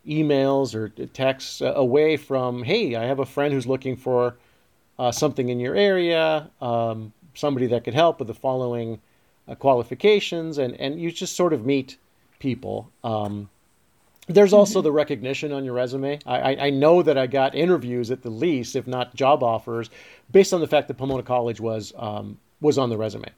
emails, 0.06 0.74
or 0.74 0.88
texts 1.06 1.62
away 1.64 2.16
from 2.16 2.62
hey, 2.62 2.94
I 2.94 3.04
have 3.04 3.18
a 3.18 3.26
friend 3.26 3.52
who's 3.52 3.66
looking 3.66 3.96
for 3.96 4.36
uh, 4.98 5.10
something 5.10 5.48
in 5.48 5.58
your 5.58 5.74
area, 5.74 6.50
um, 6.60 7.12
somebody 7.34 7.66
that 7.68 7.82
could 7.84 7.94
help 7.94 8.18
with 8.18 8.28
the 8.28 8.34
following 8.34 9.00
uh, 9.48 9.54
qualifications, 9.54 10.58
and 10.58 10.78
and 10.80 11.00
you 11.00 11.10
just 11.10 11.34
sort 11.34 11.52
of 11.52 11.64
meet 11.64 11.96
people. 12.38 12.90
Um, 13.02 13.48
there's 14.26 14.52
also 14.52 14.78
mm-hmm. 14.78 14.84
the 14.84 14.92
recognition 14.92 15.52
on 15.52 15.64
your 15.64 15.74
resume. 15.74 16.18
I, 16.26 16.56
I, 16.56 16.70
know 16.70 17.02
that 17.02 17.18
I 17.18 17.26
got 17.26 17.54
interviews 17.54 18.10
at 18.10 18.22
the 18.22 18.30
least, 18.30 18.74
if 18.74 18.86
not 18.86 19.14
job 19.14 19.42
offers, 19.42 19.90
based 20.30 20.54
on 20.54 20.60
the 20.60 20.66
fact 20.66 20.88
that 20.88 20.94
Pomona 20.94 21.22
College 21.22 21.60
was 21.60 21.92
um, 21.96 22.38
was 22.60 22.78
on 22.78 22.88
the 22.88 22.96
resume, 22.96 23.28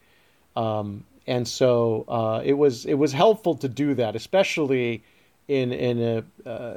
um, 0.54 1.04
and 1.26 1.46
so 1.46 2.04
uh, 2.08 2.40
it 2.44 2.54
was 2.54 2.86
it 2.86 2.94
was 2.94 3.12
helpful 3.12 3.56
to 3.56 3.68
do 3.68 3.94
that, 3.94 4.14
especially 4.14 5.02
in 5.48 5.72
in 5.72 6.00
a 6.00 6.48
uh, 6.48 6.76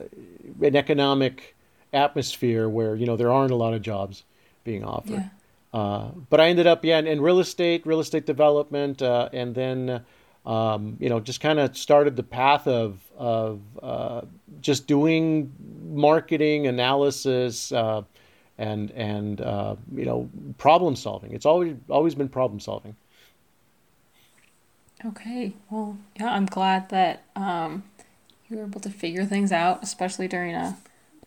an 0.61 0.75
economic 0.75 1.55
atmosphere 1.93 2.67
where 2.67 2.95
you 2.95 3.05
know 3.05 3.15
there 3.15 3.31
aren't 3.31 3.51
a 3.51 3.55
lot 3.55 3.73
of 3.73 3.81
jobs 3.81 4.23
being 4.63 4.83
offered. 4.83 5.11
Yeah. 5.11 5.29
Uh, 5.71 6.07
but 6.31 6.39
I 6.39 6.49
ended 6.49 6.65
up 6.65 6.83
yeah 6.83 6.97
in, 6.97 7.05
in, 7.05 7.21
real 7.21 7.39
estate, 7.39 7.85
real 7.85 7.99
estate 7.99 8.25
development, 8.25 9.03
uh, 9.03 9.29
and 9.31 9.53
then 9.53 10.03
um, 10.45 10.97
you 10.99 11.09
know, 11.09 11.19
just 11.19 11.41
kind 11.41 11.59
of 11.59 11.77
started 11.77 12.15
the 12.15 12.23
path 12.23 12.67
of 12.67 12.99
of 13.17 13.61
uh, 13.81 14.21
just 14.61 14.87
doing 14.87 15.51
marketing 15.89 16.67
analysis 16.67 17.71
uh, 17.71 18.03
and 18.57 18.91
and 18.91 19.41
uh, 19.41 19.75
you 19.93 20.05
know 20.05 20.29
problem 20.57 20.95
solving. 20.95 21.33
It's 21.33 21.45
always 21.45 21.75
always 21.89 22.15
been 22.15 22.29
problem 22.29 22.59
solving. 22.59 22.95
Okay, 25.05 25.53
well, 25.69 25.97
yeah, 26.19 26.33
I'm 26.33 26.45
glad 26.45 26.89
that 26.89 27.23
um, 27.35 27.83
you 28.49 28.57
were 28.57 28.63
able 28.63 28.81
to 28.81 28.89
figure 28.89 29.23
things 29.23 29.51
out, 29.51 29.81
especially 29.81 30.27
during 30.27 30.55
a 30.55 30.77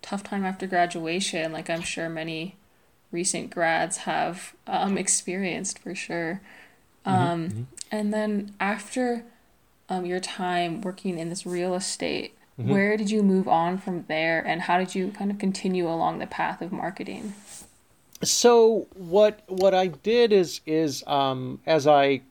tough 0.02 0.23
time 0.23 0.45
after 0.45 0.66
graduation. 0.66 1.52
Like 1.52 1.71
I'm 1.71 1.81
sure 1.81 2.09
many 2.09 2.57
recent 3.11 3.50
grads 3.50 3.99
have 3.99 4.54
um, 4.66 4.99
experienced 4.99 5.78
for 5.78 5.95
sure. 5.95 6.40
Mm-hmm, 7.06 7.23
um, 7.23 7.49
mm-hmm. 7.49 7.62
And 7.90 8.12
then 8.14 8.54
after 8.61 9.25
um, 9.88 10.06
your 10.06 10.21
time 10.21 10.80
working 10.80 11.18
in 11.18 11.28
this 11.28 11.44
real 11.44 11.75
estate, 11.75 12.37
mm-hmm. 12.59 12.71
where 12.71 12.97
did 12.97 13.11
you 13.11 13.23
move 13.23 13.49
on 13.49 13.78
from 13.78 14.04
there, 14.09 14.40
and 14.47 14.62
how 14.62 14.78
did 14.78 14.94
you 14.94 15.11
kind 15.11 15.30
of 15.30 15.38
continue 15.38 15.88
along 15.88 16.18
the 16.18 16.26
path 16.26 16.62
of 16.62 16.73
marketing? 16.73 17.35
So 18.23 18.87
what 18.94 19.40
what 19.49 19.75
I 19.75 19.88
did 19.88 20.32
is 20.32 20.61
is 20.64 21.02
um, 21.06 21.61
as 21.66 21.87
I 21.87 22.23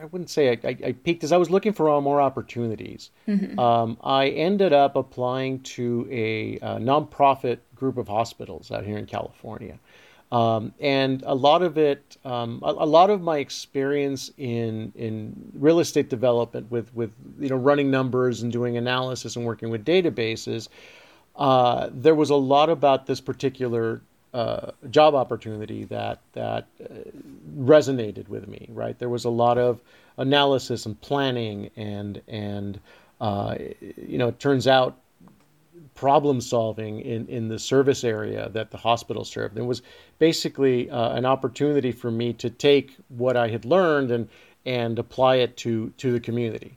I 0.00 0.06
wouldn't 0.06 0.30
say 0.30 0.48
I, 0.50 0.58
I, 0.64 0.76
I, 0.86 0.92
peaked 0.92 1.24
as 1.24 1.32
I 1.32 1.36
was 1.36 1.50
looking 1.50 1.72
for 1.72 2.00
more 2.00 2.20
opportunities. 2.20 3.10
Mm-hmm. 3.28 3.58
Um, 3.58 3.98
I 4.02 4.28
ended 4.28 4.72
up 4.72 4.96
applying 4.96 5.60
to 5.60 6.08
a, 6.10 6.56
a, 6.56 6.78
nonprofit 6.78 7.58
group 7.74 7.98
of 7.98 8.08
hospitals 8.08 8.70
out 8.70 8.84
here 8.84 8.96
in 8.96 9.06
California. 9.06 9.78
Um, 10.32 10.72
and 10.78 11.24
a 11.26 11.34
lot 11.34 11.62
of 11.62 11.76
it, 11.76 12.16
um, 12.24 12.60
a, 12.62 12.68
a, 12.68 12.86
lot 12.86 13.10
of 13.10 13.20
my 13.20 13.38
experience 13.38 14.30
in 14.38 14.92
in 14.94 15.50
real 15.54 15.80
estate 15.80 16.08
development 16.08 16.70
with 16.70 16.94
with 16.94 17.10
you 17.40 17.48
know 17.48 17.56
running 17.56 17.90
numbers 17.90 18.42
and 18.42 18.52
doing 18.52 18.76
analysis 18.76 19.34
and 19.34 19.44
working 19.44 19.70
with 19.70 19.84
databases, 19.84 20.68
uh, 21.34 21.88
there 21.92 22.14
was 22.14 22.30
a 22.30 22.36
lot 22.36 22.70
about 22.70 23.06
this 23.06 23.20
particular 23.20 24.02
uh, 24.32 24.70
job 24.90 25.16
opportunity 25.16 25.84
that 25.86 26.20
that 26.34 26.68
uh, 26.80 26.94
resonated 27.58 28.28
with 28.28 28.46
me. 28.46 28.68
Right, 28.70 28.96
there 29.00 29.08
was 29.08 29.24
a 29.24 29.30
lot 29.30 29.58
of 29.58 29.80
analysis 30.16 30.86
and 30.86 31.00
planning 31.00 31.70
and 31.74 32.22
and 32.28 32.78
uh, 33.20 33.56
you 33.96 34.16
know 34.16 34.28
it 34.28 34.38
turns 34.38 34.68
out 34.68 34.96
problem 36.00 36.40
solving 36.40 36.98
in, 37.02 37.26
in 37.26 37.48
the 37.48 37.58
service 37.58 38.04
area 38.04 38.48
that 38.54 38.70
the 38.70 38.78
hospital 38.78 39.22
served. 39.22 39.58
It 39.58 39.66
was 39.66 39.82
basically 40.18 40.88
uh, 40.88 41.12
an 41.12 41.26
opportunity 41.26 41.92
for 41.92 42.10
me 42.10 42.32
to 42.34 42.48
take 42.48 42.96
what 43.08 43.36
I 43.36 43.48
had 43.48 43.66
learned 43.66 44.10
and 44.10 44.26
and 44.64 44.98
apply 44.98 45.36
it 45.36 45.58
to 45.58 45.90
to 45.98 46.10
the 46.10 46.20
community, 46.20 46.72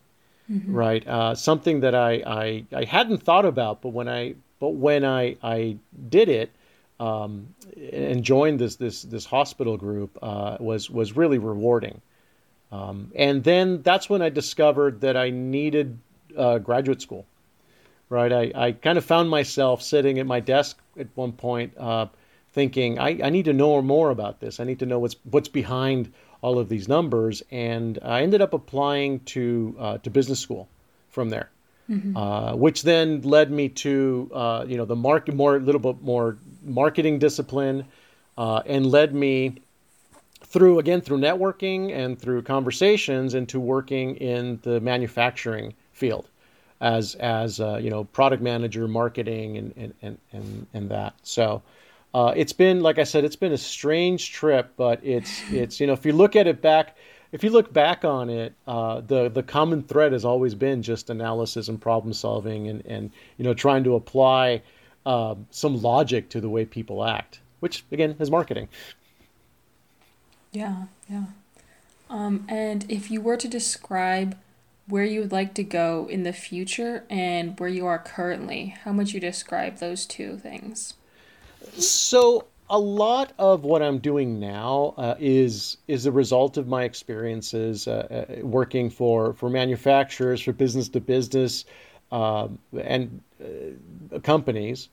mm-hmm. 0.52 0.76
right? 0.76 1.08
Uh, 1.08 1.36
something 1.36 1.80
that 1.80 1.96
I, 1.96 2.12
I 2.42 2.66
I 2.76 2.84
hadn't 2.84 3.24
thought 3.24 3.46
about, 3.46 3.82
but 3.82 3.90
when 3.90 4.10
I 4.10 4.36
but 4.60 4.72
when 4.72 5.06
I 5.06 5.38
I 5.42 5.78
did 6.10 6.28
it 6.28 6.52
um, 7.00 7.48
and 7.94 8.26
joined 8.26 8.60
this 8.60 8.76
this 8.76 9.04
this 9.04 9.26
hospital 9.26 9.78
group 9.78 10.20
uh, 10.22 10.58
was 10.60 10.90
was 10.90 11.16
really 11.16 11.38
rewarding. 11.38 12.02
Um, 12.74 13.12
and 13.16 13.42
then 13.42 13.84
that's 13.84 14.10
when 14.10 14.22
I 14.22 14.30
discovered 14.30 15.00
that 15.00 15.16
I 15.16 15.30
needed 15.30 15.98
uh, 16.36 16.58
graduate 16.58 17.02
school 17.02 17.26
right? 18.10 18.32
I, 18.32 18.52
I 18.56 18.72
kind 18.74 18.98
of 18.98 19.06
found 19.06 19.30
myself 19.30 19.82
sitting 19.82 20.20
at 20.20 20.26
my 20.26 20.40
desk 20.40 20.80
at 21.00 21.08
one 21.16 21.32
point 21.32 21.78
uh, 21.78 22.08
thinking, 22.52 23.00
I, 23.00 23.20
I 23.24 23.30
need 23.30 23.46
to 23.46 23.54
know 23.54 23.82
more 23.82 24.12
about 24.12 24.40
this. 24.40 24.60
I 24.60 24.64
need 24.64 24.80
to 24.80 24.86
know 24.86 25.00
what's, 25.00 25.16
what's 25.24 25.50
behind 25.50 26.14
all 26.42 26.60
of 26.60 26.70
these 26.70 26.88
numbers. 26.88 27.42
And 27.52 27.98
I 28.04 28.22
ended 28.22 28.42
up 28.42 28.54
applying 28.54 29.22
to, 29.22 29.76
uh, 29.80 29.98
to 30.00 30.10
business 30.10 30.40
school 30.40 30.70
from 31.10 31.30
there. 31.30 31.50
Mm-hmm. 31.90 32.16
Uh, 32.16 32.56
which 32.56 32.84
then 32.84 33.22
led 33.24 33.52
me 33.52 33.68
to 33.68 34.32
uh, 34.34 34.64
you 34.66 34.78
know 34.78 34.86
the 34.86 34.96
market 34.96 35.36
more 35.36 35.58
a 35.58 35.60
little 35.60 35.82
bit 35.82 36.02
more 36.02 36.38
marketing 36.64 37.20
discipline, 37.20 37.84
uh, 38.38 38.62
and 38.66 38.86
led 38.86 39.14
me 39.14 39.56
through 40.46 40.80
again 40.80 41.02
through 41.02 41.18
networking 41.18 41.94
and 41.94 42.18
through 42.18 42.44
conversations 42.44 43.34
into 43.34 43.60
working 43.60 44.16
in 44.16 44.60
the 44.64 44.80
manufacturing 44.80 45.74
field 45.92 46.30
as 46.84 47.16
as 47.16 47.60
uh, 47.60 47.78
you 47.78 47.90
know 47.90 48.04
product 48.04 48.44
manager, 48.44 48.88
marketing, 48.88 49.58
and 49.58 49.74
and 49.76 49.94
and 50.02 50.18
and, 50.32 50.68
and 50.74 50.90
that. 50.90 51.16
So. 51.24 51.62
Uh, 52.16 52.32
it's 52.36 52.54
been, 52.54 52.82
like 52.82 53.00
I 53.00 53.06
said, 53.06 53.26
it's 53.26 53.36
been 53.36 53.54
a 53.54 53.58
strange 53.58 54.32
trip, 54.32 54.72
but 54.78 55.04
it's 55.04 55.42
it's 55.52 55.80
you 55.80 55.88
know 55.88 55.94
if 55.94 56.06
you 56.06 56.14
look 56.14 56.36
at 56.36 56.46
it 56.46 56.62
back, 56.62 56.96
if 57.32 57.44
you 57.44 57.50
look 57.50 57.74
back 57.74 58.06
on 58.06 58.30
it, 58.30 58.54
uh, 58.68 59.02
the 59.02 59.30
the 59.30 59.42
common 59.42 59.82
thread 59.82 60.12
has 60.12 60.24
always 60.24 60.54
been 60.54 60.84
just 60.84 61.10
analysis 61.10 61.70
and 61.70 61.82
problem 61.82 62.14
solving, 62.14 62.68
and 62.68 62.86
and 62.86 63.10
you 63.38 63.44
know 63.44 63.56
trying 63.56 63.84
to 63.86 63.96
apply 63.96 64.62
uh, 65.08 65.34
some 65.50 65.82
logic 65.82 66.30
to 66.30 66.40
the 66.40 66.50
way 66.50 66.66
people 66.66 67.04
act, 67.04 67.40
which 67.62 67.84
again 67.92 68.16
is 68.20 68.30
marketing. 68.30 68.70
Yeah, 70.52 70.84
yeah. 71.10 71.24
Um, 72.12 72.46
and 72.48 72.86
if 72.90 73.10
you 73.10 73.22
were 73.22 73.38
to 73.38 73.48
describe 73.48 74.38
where 74.94 75.04
you 75.04 75.22
would 75.22 75.32
like 75.32 75.56
to 75.56 75.64
go 75.64 76.08
in 76.08 76.22
the 76.22 76.32
future 76.32 77.04
and 77.10 77.60
where 77.60 77.68
you 77.68 77.84
are 77.84 77.98
currently. 77.98 78.76
How 78.84 78.94
would 78.94 79.12
you 79.12 79.20
describe 79.20 79.78
those 79.78 80.06
two 80.06 80.38
things? 80.38 80.94
So 81.80 82.46
a 82.70 82.78
lot 82.78 83.34
of 83.40 83.64
what 83.64 83.82
I'm 83.82 83.98
doing 83.98 84.40
now 84.40 84.94
uh, 84.98 85.16
is 85.18 85.78
is 85.88 86.06
a 86.06 86.12
result 86.12 86.58
of 86.58 86.68
my 86.68 86.84
experiences 86.84 87.88
uh, 87.88 88.28
uh 88.30 88.46
working 88.46 88.92
for 88.92 89.34
for 89.34 89.50
manufacturers, 89.50 90.42
for 90.42 90.54
business 90.54 90.90
to 90.90 91.02
business, 91.02 91.66
um, 92.12 92.60
and 92.80 93.20
uh, 93.44 94.20
companies, 94.20 94.90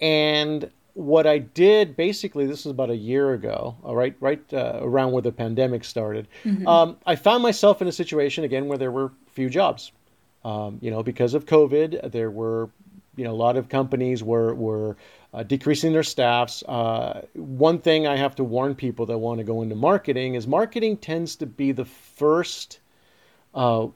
and 0.00 0.70
what 0.98 1.28
I 1.28 1.38
did 1.38 1.94
basically, 1.94 2.44
this 2.44 2.64
was 2.64 2.72
about 2.72 2.90
a 2.90 2.96
year 2.96 3.32
ago, 3.32 3.76
right, 3.84 4.16
right 4.18 4.42
uh, 4.52 4.80
around 4.82 5.12
where 5.12 5.22
the 5.22 5.30
pandemic 5.30 5.84
started. 5.84 6.26
Mm-hmm. 6.42 6.66
Um, 6.66 6.96
I 7.06 7.14
found 7.14 7.40
myself 7.40 7.80
in 7.80 7.86
a 7.86 7.92
situation 7.92 8.42
again 8.42 8.66
where 8.66 8.78
there 8.78 8.90
were 8.90 9.12
few 9.28 9.48
jobs. 9.48 9.92
Um, 10.44 10.78
you 10.80 10.90
know, 10.90 11.04
because 11.04 11.34
of 11.34 11.46
COVID, 11.46 12.10
there 12.10 12.32
were, 12.32 12.70
you 13.14 13.22
know, 13.22 13.30
a 13.30 13.40
lot 13.46 13.56
of 13.56 13.68
companies 13.68 14.24
were 14.24 14.54
were 14.54 14.96
uh, 15.32 15.44
decreasing 15.44 15.92
their 15.92 16.02
staffs. 16.02 16.64
Uh, 16.64 17.22
one 17.34 17.78
thing 17.78 18.08
I 18.08 18.16
have 18.16 18.34
to 18.34 18.42
warn 18.42 18.74
people 18.74 19.06
that 19.06 19.18
want 19.18 19.38
to 19.38 19.44
go 19.44 19.62
into 19.62 19.76
marketing 19.76 20.34
is 20.34 20.48
marketing 20.48 20.96
tends 20.96 21.36
to 21.36 21.46
be 21.46 21.70
the 21.70 21.84
first. 21.84 22.80
Uh, 23.54 23.86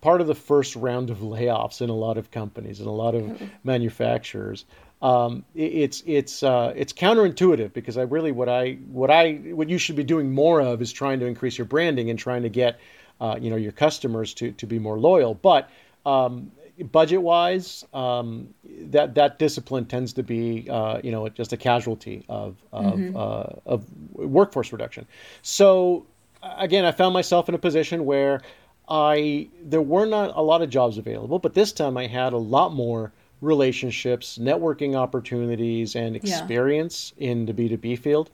part 0.00 0.22
of 0.22 0.26
the 0.26 0.34
first 0.34 0.76
round 0.76 1.10
of 1.10 1.18
layoffs 1.18 1.82
in 1.82 1.90
a 1.90 1.94
lot 1.94 2.16
of 2.16 2.30
companies 2.30 2.80
and 2.80 2.88
a 2.88 2.92
lot 2.92 3.14
of 3.14 3.22
mm-hmm. 3.22 3.44
manufacturers 3.64 4.64
um, 5.04 5.44
it's 5.54 6.02
it's 6.06 6.42
uh, 6.42 6.72
it's 6.74 6.90
counterintuitive 6.90 7.74
because 7.74 7.98
I 7.98 8.02
really 8.02 8.32
what 8.32 8.48
I 8.48 8.78
what 8.90 9.10
I 9.10 9.34
what 9.52 9.68
you 9.68 9.76
should 9.76 9.96
be 9.96 10.02
doing 10.02 10.32
more 10.32 10.62
of 10.62 10.80
is 10.80 10.90
trying 10.92 11.20
to 11.20 11.26
increase 11.26 11.58
your 11.58 11.66
branding 11.66 12.08
and 12.08 12.18
trying 12.18 12.42
to 12.42 12.48
get 12.48 12.80
uh, 13.20 13.36
you 13.38 13.50
know 13.50 13.56
your 13.56 13.72
customers 13.72 14.32
to 14.34 14.52
to 14.52 14.66
be 14.66 14.78
more 14.78 14.98
loyal. 14.98 15.34
But 15.34 15.68
um, 16.06 16.50
budget 16.90 17.20
wise, 17.20 17.84
um, 17.92 18.54
that 18.64 19.14
that 19.16 19.38
discipline 19.38 19.84
tends 19.84 20.14
to 20.14 20.22
be 20.22 20.68
uh, 20.70 21.02
you 21.04 21.12
know 21.12 21.28
just 21.28 21.52
a 21.52 21.58
casualty 21.58 22.24
of 22.30 22.56
of, 22.72 22.94
mm-hmm. 22.94 23.14
uh, 23.14 23.60
of 23.70 23.84
workforce 24.14 24.72
reduction. 24.72 25.06
So 25.42 26.06
again, 26.42 26.86
I 26.86 26.92
found 26.92 27.12
myself 27.12 27.50
in 27.50 27.54
a 27.54 27.58
position 27.58 28.06
where 28.06 28.40
I 28.88 29.50
there 29.62 29.82
were 29.82 30.06
not 30.06 30.32
a 30.34 30.40
lot 30.40 30.62
of 30.62 30.70
jobs 30.70 30.96
available, 30.96 31.38
but 31.38 31.52
this 31.52 31.72
time 31.72 31.98
I 31.98 32.06
had 32.06 32.32
a 32.32 32.38
lot 32.38 32.72
more 32.72 33.12
relationships, 33.44 34.38
networking 34.38 34.96
opportunities, 34.96 35.94
and 35.94 36.16
experience 36.16 37.12
yeah. 37.16 37.30
in 37.30 37.46
the 37.46 37.52
B2B 37.52 37.98
field. 37.98 38.30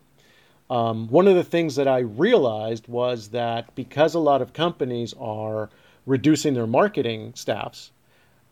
Um, 0.71 1.09
one 1.09 1.27
of 1.27 1.35
the 1.35 1.45
things 1.45 1.75
that 1.77 1.89
I 1.89 1.99
realized 1.99 2.87
was 2.87 3.31
that 3.31 3.75
because 3.75 4.15
a 4.15 4.21
lot 4.21 4.41
of 4.41 4.53
companies 4.53 5.15
are 5.19 5.69
reducing 6.07 6.55
their 6.55 6.69
marketing 6.69 7.33
staffs, 7.35 7.91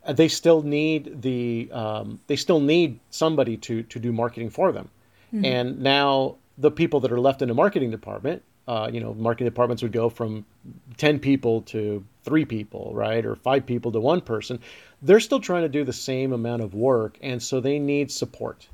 uh, 0.05 0.13
they 0.13 0.27
still 0.27 0.61
need 0.61 1.21
the 1.21 1.69
um, 1.71 2.19
they 2.27 2.35
still 2.35 2.59
need 2.59 2.99
somebody 3.09 3.55
to 3.57 3.83
to 3.83 3.99
do 3.99 4.11
marketing 4.11 4.49
for 4.49 4.71
them. 4.71 4.89
Mm-hmm. 5.33 5.45
And 5.45 5.79
now 5.79 6.35
the 6.57 6.71
people 6.71 6.99
that 7.01 7.11
are 7.11 7.19
left 7.19 7.41
in 7.41 7.47
the 7.47 7.53
marketing 7.53 7.89
department, 7.89 8.43
uh, 8.67 8.89
you 8.91 8.99
know, 8.99 9.13
marketing 9.13 9.47
departments 9.47 9.81
would 9.81 9.93
go 9.93 10.09
from 10.09 10.45
ten 10.97 11.19
people 11.19 11.61
to 11.63 12.03
three 12.23 12.45
people, 12.45 12.91
right, 12.93 13.25
or 13.25 13.35
five 13.35 13.65
people 13.65 13.93
to 13.93 13.99
one 13.99 14.19
person 14.19 14.59
they're 15.01 15.19
still 15.19 15.39
trying 15.39 15.63
to 15.63 15.69
do 15.69 15.83
the 15.83 15.93
same 15.93 16.33
amount 16.33 16.61
of 16.61 16.73
work, 16.73 17.17
and 17.21 17.41
so 17.41 17.59
they 17.59 17.79
need 17.79 18.11
support, 18.11 18.67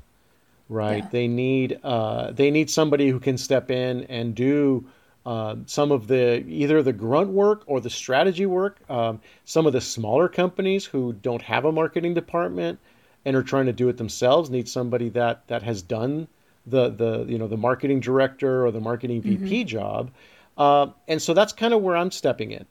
right? 0.68 1.04
Yeah. 1.04 1.08
They 1.10 1.28
need 1.28 1.80
uh, 1.84 2.32
they 2.32 2.50
need 2.50 2.70
somebody 2.70 3.08
who 3.08 3.20
can 3.20 3.38
step 3.38 3.70
in 3.70 4.04
and 4.04 4.34
do 4.34 4.86
uh, 5.24 5.56
some 5.66 5.92
of 5.92 6.06
the 6.06 6.44
either 6.46 6.82
the 6.82 6.92
grunt 6.92 7.30
work 7.30 7.62
or 7.66 7.80
the 7.80 7.90
strategy 7.90 8.46
work. 8.46 8.78
Um, 8.90 9.20
some 9.44 9.66
of 9.66 9.72
the 9.72 9.80
smaller 9.80 10.28
companies 10.28 10.84
who 10.84 11.12
don't 11.12 11.42
have 11.42 11.64
a 11.64 11.72
marketing 11.72 12.14
department 12.14 12.78
and 13.24 13.36
are 13.36 13.42
trying 13.42 13.66
to 13.66 13.72
do 13.72 13.88
it 13.88 13.96
themselves 13.96 14.50
need 14.50 14.68
somebody 14.68 15.08
that 15.10 15.46
that 15.48 15.62
has 15.62 15.82
done 15.82 16.28
the 16.66 16.90
the 16.90 17.24
you 17.28 17.38
know 17.38 17.48
the 17.48 17.56
marketing 17.56 18.00
director 18.00 18.64
or 18.64 18.70
the 18.70 18.80
marketing 18.80 19.22
VP 19.22 19.44
mm-hmm. 19.44 19.66
job. 19.66 20.10
Uh, 20.58 20.88
and 21.06 21.20
so 21.20 21.34
that's 21.34 21.52
kind 21.52 21.74
of 21.74 21.82
where 21.82 21.96
I'm 21.96 22.10
stepping 22.10 22.52
in. 22.52 22.64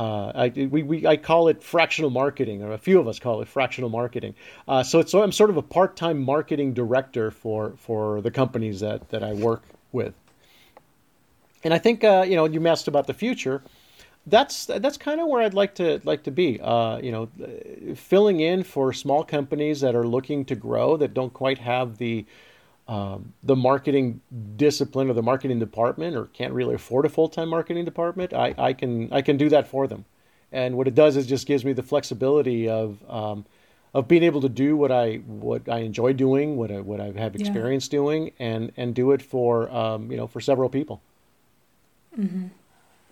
Uh, 0.00 0.32
I, 0.34 0.48
we, 0.48 0.82
we, 0.82 1.06
I 1.06 1.18
call 1.18 1.48
it 1.48 1.62
fractional 1.62 2.10
marketing, 2.10 2.62
or 2.62 2.72
a 2.72 2.78
few 2.78 2.98
of 2.98 3.06
us 3.06 3.18
call 3.18 3.42
it 3.42 3.48
fractional 3.48 3.90
marketing. 3.90 4.34
Uh, 4.66 4.82
so, 4.82 5.02
so 5.02 5.22
I'm 5.22 5.32
sort 5.32 5.50
of 5.50 5.58
a 5.58 5.62
part-time 5.62 6.22
marketing 6.22 6.72
director 6.72 7.30
for, 7.30 7.74
for 7.76 8.22
the 8.22 8.30
companies 8.30 8.80
that, 8.80 9.10
that 9.10 9.22
I 9.22 9.34
work 9.34 9.62
with. 9.92 10.14
And 11.62 11.74
I 11.74 11.78
think, 11.78 12.02
uh, 12.02 12.24
you 12.26 12.34
know, 12.34 12.46
you 12.46 12.66
asked 12.66 12.88
about 12.88 13.06
the 13.06 13.12
future. 13.12 13.62
That's 14.26 14.66
that's 14.66 14.96
kind 14.96 15.20
of 15.20 15.28
where 15.28 15.42
I'd 15.42 15.54
like 15.54 15.74
to 15.76 16.00
like 16.04 16.22
to 16.24 16.30
be. 16.30 16.60
Uh, 16.60 16.98
you 16.98 17.12
know, 17.12 17.28
filling 17.94 18.40
in 18.40 18.64
for 18.64 18.92
small 18.92 19.24
companies 19.24 19.80
that 19.80 19.94
are 19.94 20.06
looking 20.06 20.44
to 20.46 20.54
grow 20.54 20.96
that 20.98 21.14
don't 21.14 21.32
quite 21.32 21.58
have 21.58 21.98
the 21.98 22.24
um, 22.90 23.34
the 23.44 23.54
marketing 23.54 24.20
discipline 24.56 25.08
or 25.08 25.12
the 25.12 25.22
marketing 25.22 25.60
department 25.60 26.16
or 26.16 26.26
can't 26.26 26.52
really 26.52 26.74
afford 26.74 27.06
a 27.06 27.08
full-time 27.08 27.48
marketing 27.48 27.84
department 27.84 28.34
I, 28.34 28.52
I 28.58 28.72
can 28.72 29.12
i 29.12 29.22
can 29.22 29.36
do 29.36 29.48
that 29.48 29.68
for 29.68 29.86
them 29.86 30.04
and 30.50 30.76
what 30.76 30.88
it 30.88 30.96
does 30.96 31.16
is 31.16 31.26
just 31.28 31.46
gives 31.46 31.64
me 31.64 31.72
the 31.72 31.84
flexibility 31.84 32.68
of 32.68 32.98
um, 33.08 33.46
of 33.94 34.08
being 34.08 34.24
able 34.24 34.40
to 34.40 34.48
do 34.48 34.76
what 34.76 34.90
i 34.90 35.16
what 35.18 35.68
i 35.68 35.78
enjoy 35.78 36.12
doing 36.12 36.56
what 36.56 36.72
i 36.72 36.80
what 36.80 37.00
i 37.00 37.12
have 37.12 37.36
experience 37.36 37.86
yeah. 37.86 37.98
doing 37.98 38.32
and 38.40 38.72
and 38.76 38.92
do 38.92 39.12
it 39.12 39.22
for 39.22 39.70
um, 39.70 40.10
you 40.10 40.16
know 40.16 40.26
for 40.26 40.40
several 40.40 40.68
people 40.68 41.00
mm-hmm. 42.18 42.48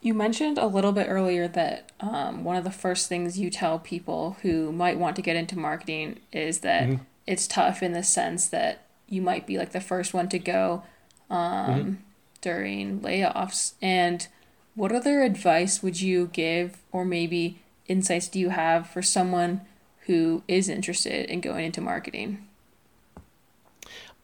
you 0.00 0.12
mentioned 0.12 0.58
a 0.58 0.66
little 0.66 0.92
bit 0.92 1.06
earlier 1.08 1.46
that 1.46 1.92
um, 2.00 2.42
one 2.42 2.56
of 2.56 2.64
the 2.64 2.72
first 2.72 3.08
things 3.08 3.38
you 3.38 3.48
tell 3.48 3.78
people 3.78 4.38
who 4.42 4.72
might 4.72 4.98
want 4.98 5.14
to 5.14 5.22
get 5.22 5.36
into 5.36 5.56
marketing 5.56 6.18
is 6.32 6.60
that 6.60 6.88
mm-hmm. 6.88 7.02
it's 7.28 7.46
tough 7.46 7.80
in 7.80 7.92
the 7.92 8.02
sense 8.02 8.48
that 8.48 8.82
you 9.08 9.22
might 9.22 9.46
be 9.46 9.58
like 9.58 9.72
the 9.72 9.80
first 9.80 10.14
one 10.14 10.28
to 10.28 10.38
go 10.38 10.82
um, 11.30 11.38
mm-hmm. 11.38 11.92
during 12.40 13.00
layoffs. 13.00 13.74
And 13.80 14.26
what 14.74 14.92
other 14.92 15.22
advice 15.22 15.82
would 15.82 16.00
you 16.00 16.28
give, 16.32 16.78
or 16.92 17.04
maybe 17.04 17.60
insights 17.86 18.28
do 18.28 18.38
you 18.38 18.50
have 18.50 18.88
for 18.88 19.02
someone 19.02 19.62
who 20.06 20.42
is 20.46 20.68
interested 20.68 21.28
in 21.28 21.40
going 21.40 21.66
into 21.66 21.80
marketing? 21.80 22.46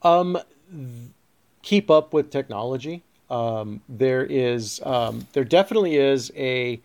Um, 0.03 0.39
keep 1.63 1.91
up 1.91 2.13
with 2.13 2.31
technology. 2.31 3.03
Um, 3.31 3.81
there 3.89 4.25
is, 4.25 4.81
um, 4.85 5.27
there 5.33 5.45
definitely 5.45 5.97
is 5.97 6.31
a 6.37 6.81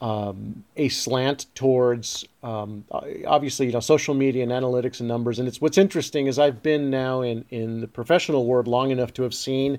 um, 0.00 0.64
a 0.76 0.88
slant 0.88 1.46
towards 1.54 2.24
um, 2.42 2.84
obviously 3.26 3.66
you 3.66 3.72
know 3.72 3.80
social 3.80 4.14
media 4.14 4.42
and 4.42 4.52
analytics 4.52 5.00
and 5.00 5.08
numbers. 5.08 5.38
And 5.38 5.48
it's 5.48 5.60
what's 5.60 5.78
interesting 5.78 6.26
is 6.26 6.38
I've 6.38 6.62
been 6.62 6.90
now 6.90 7.22
in 7.22 7.44
in 7.50 7.80
the 7.80 7.88
professional 7.88 8.46
world 8.46 8.68
long 8.68 8.90
enough 8.90 9.12
to 9.14 9.22
have 9.22 9.34
seen 9.34 9.78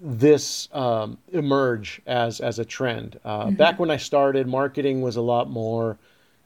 this 0.00 0.68
um, 0.72 1.18
emerge 1.32 2.00
as 2.06 2.40
as 2.40 2.58
a 2.58 2.64
trend. 2.64 3.20
Uh, 3.24 3.46
mm-hmm. 3.46 3.54
Back 3.56 3.78
when 3.78 3.90
I 3.90 3.96
started, 3.96 4.46
marketing 4.46 5.00
was 5.02 5.16
a 5.16 5.22
lot 5.22 5.50
more 5.50 5.98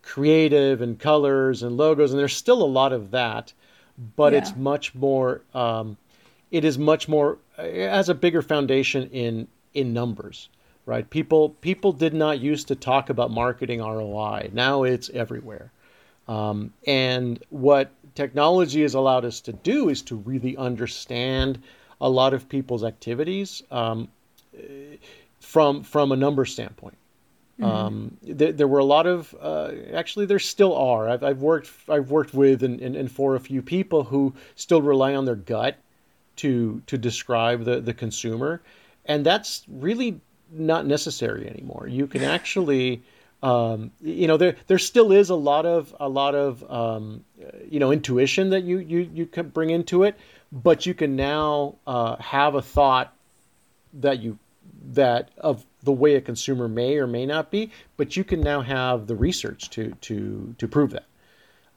creative 0.02 0.82
and 0.82 0.98
colors 0.98 1.62
and 1.62 1.76
logos, 1.76 2.12
and 2.12 2.18
there's 2.18 2.36
still 2.36 2.62
a 2.62 2.66
lot 2.66 2.92
of 2.92 3.12
that, 3.12 3.52
but 4.16 4.32
yeah. 4.32 4.40
it's 4.40 4.56
much 4.56 4.94
more. 4.94 5.42
Um, 5.54 5.96
it 6.50 6.64
is 6.64 6.78
much 6.78 7.08
more 7.08 7.38
it 7.58 7.88
has 7.88 8.08
a 8.08 8.14
bigger 8.14 8.42
foundation 8.42 9.08
in 9.10 9.48
in 9.74 9.92
numbers 9.92 10.48
right? 10.86 11.08
People 11.10 11.50
people 11.50 11.92
did 11.92 12.14
not 12.14 12.40
used 12.40 12.68
to 12.68 12.76
talk 12.76 13.10
about 13.10 13.30
marketing 13.30 13.80
ROI. 13.80 14.50
Now 14.52 14.84
it's 14.84 15.10
everywhere. 15.10 15.72
Um, 16.28 16.72
and 16.86 17.42
what 17.50 17.92
technology 18.14 18.82
has 18.82 18.94
allowed 18.94 19.24
us 19.24 19.40
to 19.42 19.52
do 19.52 19.88
is 19.88 20.02
to 20.02 20.16
really 20.16 20.56
understand 20.56 21.62
a 22.00 22.08
lot 22.08 22.34
of 22.34 22.48
people's 22.48 22.84
activities 22.84 23.62
um, 23.70 24.08
from 25.40 25.82
from 25.82 26.12
a 26.12 26.16
number 26.16 26.44
standpoint. 26.44 26.96
Mm-hmm. 27.60 27.70
Um, 27.70 28.16
there, 28.22 28.52
there, 28.52 28.68
were 28.68 28.80
a 28.80 28.84
lot 28.84 29.06
of 29.06 29.34
uh, 29.40 29.72
actually 29.94 30.26
there 30.26 30.38
still 30.38 30.76
are. 30.76 31.08
I've, 31.08 31.24
I've 31.24 31.40
worked 31.40 31.70
I've 31.88 32.10
worked 32.10 32.34
with 32.34 32.62
and, 32.62 32.80
and, 32.80 32.94
and 32.94 33.10
for 33.10 33.34
a 33.34 33.40
few 33.40 33.62
people 33.62 34.04
who 34.04 34.34
still 34.56 34.82
rely 34.82 35.14
on 35.14 35.24
their 35.24 35.36
gut 35.36 35.78
to 36.36 36.82
to 36.86 36.98
describe 36.98 37.64
the 37.64 37.80
the 37.80 37.94
consumer, 37.94 38.60
and 39.06 39.24
that's 39.24 39.64
really 39.68 40.20
not 40.50 40.86
necessary 40.86 41.48
anymore. 41.48 41.86
You 41.88 42.06
can 42.06 42.22
actually, 42.22 43.02
um, 43.42 43.90
you 44.00 44.26
know, 44.26 44.36
there 44.36 44.56
there 44.66 44.78
still 44.78 45.12
is 45.12 45.30
a 45.30 45.34
lot 45.34 45.66
of 45.66 45.94
a 45.98 46.08
lot 46.08 46.34
of 46.34 46.68
um, 46.70 47.24
you 47.68 47.80
know 47.80 47.92
intuition 47.92 48.50
that 48.50 48.64
you 48.64 48.78
you 48.78 49.10
you 49.12 49.26
can 49.26 49.48
bring 49.48 49.70
into 49.70 50.04
it, 50.04 50.18
but 50.52 50.86
you 50.86 50.94
can 50.94 51.16
now 51.16 51.76
uh, 51.86 52.16
have 52.16 52.54
a 52.54 52.62
thought 52.62 53.14
that 53.94 54.20
you 54.20 54.38
that 54.92 55.30
of 55.38 55.64
the 55.82 55.92
way 55.92 56.14
a 56.14 56.20
consumer 56.20 56.68
may 56.68 56.96
or 56.96 57.06
may 57.06 57.26
not 57.26 57.50
be, 57.50 57.70
but 57.96 58.16
you 58.16 58.24
can 58.24 58.40
now 58.40 58.60
have 58.60 59.06
the 59.06 59.16
research 59.16 59.70
to 59.70 59.92
to 60.02 60.54
to 60.58 60.68
prove 60.68 60.90
that. 60.90 61.06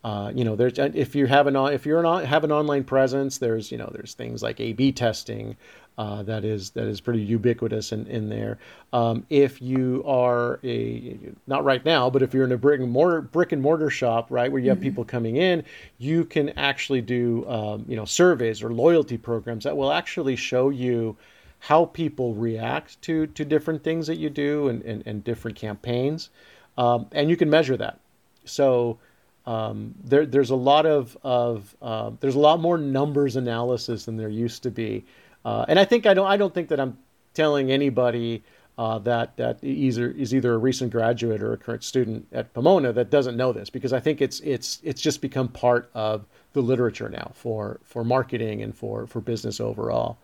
Uh, 0.03 0.31
you 0.33 0.45
know, 0.45 0.55
there's 0.55 0.79
if 0.79 1.15
you 1.15 1.25
have 1.25 1.47
an 1.47 1.55
if 1.55 1.85
you're 1.85 2.01
not 2.01 2.25
have 2.25 2.43
an 2.43 2.51
online 2.51 2.83
presence, 2.83 3.37
there's 3.37 3.71
you 3.71 3.77
know 3.77 3.89
there's 3.93 4.13
things 4.13 4.41
like 4.41 4.59
A/B 4.59 4.93
testing, 4.93 5.57
uh, 5.99 6.23
that 6.23 6.45
is 6.45 6.69
that 6.69 6.85
is 6.85 7.01
pretty 7.01 7.19
ubiquitous 7.19 7.91
in, 7.91 8.07
in 8.07 8.29
there. 8.29 8.57
Um, 8.93 9.25
if 9.29 9.61
you 9.61 10.01
are 10.07 10.61
a 10.63 11.19
not 11.45 11.65
right 11.65 11.83
now, 11.83 12.09
but 12.09 12.21
if 12.21 12.33
you're 12.33 12.45
in 12.45 12.53
a 12.53 12.57
brick 12.57 12.79
and 12.79 12.89
mortar 12.89 13.19
brick 13.19 13.51
and 13.51 13.61
mortar 13.61 13.89
shop, 13.89 14.27
right, 14.29 14.49
where 14.49 14.61
you 14.61 14.69
have 14.69 14.77
mm-hmm. 14.77 14.85
people 14.85 15.03
coming 15.03 15.35
in, 15.35 15.61
you 15.97 16.23
can 16.23 16.49
actually 16.57 17.01
do 17.01 17.45
um, 17.49 17.83
you 17.85 17.97
know 17.97 18.05
surveys 18.05 18.63
or 18.63 18.71
loyalty 18.71 19.17
programs 19.17 19.65
that 19.65 19.75
will 19.75 19.91
actually 19.91 20.37
show 20.37 20.69
you 20.69 21.17
how 21.59 21.83
people 21.83 22.33
react 22.33 23.01
to 23.01 23.27
to 23.27 23.43
different 23.43 23.83
things 23.83 24.07
that 24.07 24.19
you 24.19 24.29
do 24.29 24.69
and, 24.69 24.81
and, 24.83 25.03
and 25.05 25.25
different 25.25 25.57
campaigns, 25.57 26.29
um, 26.77 27.07
and 27.11 27.29
you 27.29 27.35
can 27.35 27.49
measure 27.49 27.75
that. 27.75 27.99
So. 28.45 28.97
Um, 29.45 29.95
there, 30.03 30.27
there's 30.27 30.51
a 30.51 30.55
lot 30.55 30.85
of, 30.85 31.17
of 31.23 31.75
uh, 31.81 32.11
there's 32.19 32.35
a 32.35 32.39
lot 32.39 32.59
more 32.59 32.77
numbers 32.77 33.35
analysis 33.35 34.05
than 34.05 34.15
there 34.15 34.29
used 34.29 34.61
to 34.63 34.69
be 34.69 35.05
uh, 35.45 35.65
and 35.67 35.79
I 35.79 35.85
think 35.85 36.05
I 36.05 36.13
don't 36.13 36.27
I 36.27 36.37
don't 36.37 36.53
think 36.53 36.69
that 36.69 36.79
I'm 36.79 36.97
telling 37.33 37.71
anybody 37.71 38.43
uh, 38.77 38.97
that 38.99 39.35
that 39.37 39.63
either 39.63 40.09
is 40.09 40.33
either 40.33 40.53
a 40.53 40.57
recent 40.57 40.91
graduate 40.91 41.41
or 41.41 41.53
a 41.53 41.57
current 41.57 41.83
student 41.83 42.27
at 42.31 42.53
Pomona 42.53 42.93
that 42.93 43.09
doesn't 43.09 43.35
know 43.35 43.51
this 43.51 43.69
because 43.69 43.93
I 43.93 43.99
think 43.99 44.21
it's 44.21 44.39
it's 44.39 44.79
it's 44.83 45.01
just 45.01 45.21
become 45.21 45.47
part 45.49 45.89
of 45.93 46.25
the 46.53 46.61
literature 46.61 47.09
now 47.09 47.31
for 47.35 47.79
for 47.83 48.03
marketing 48.03 48.61
and 48.61 48.75
for 48.75 49.05
for 49.05 49.21
business 49.21 49.59
overall. 49.59 50.17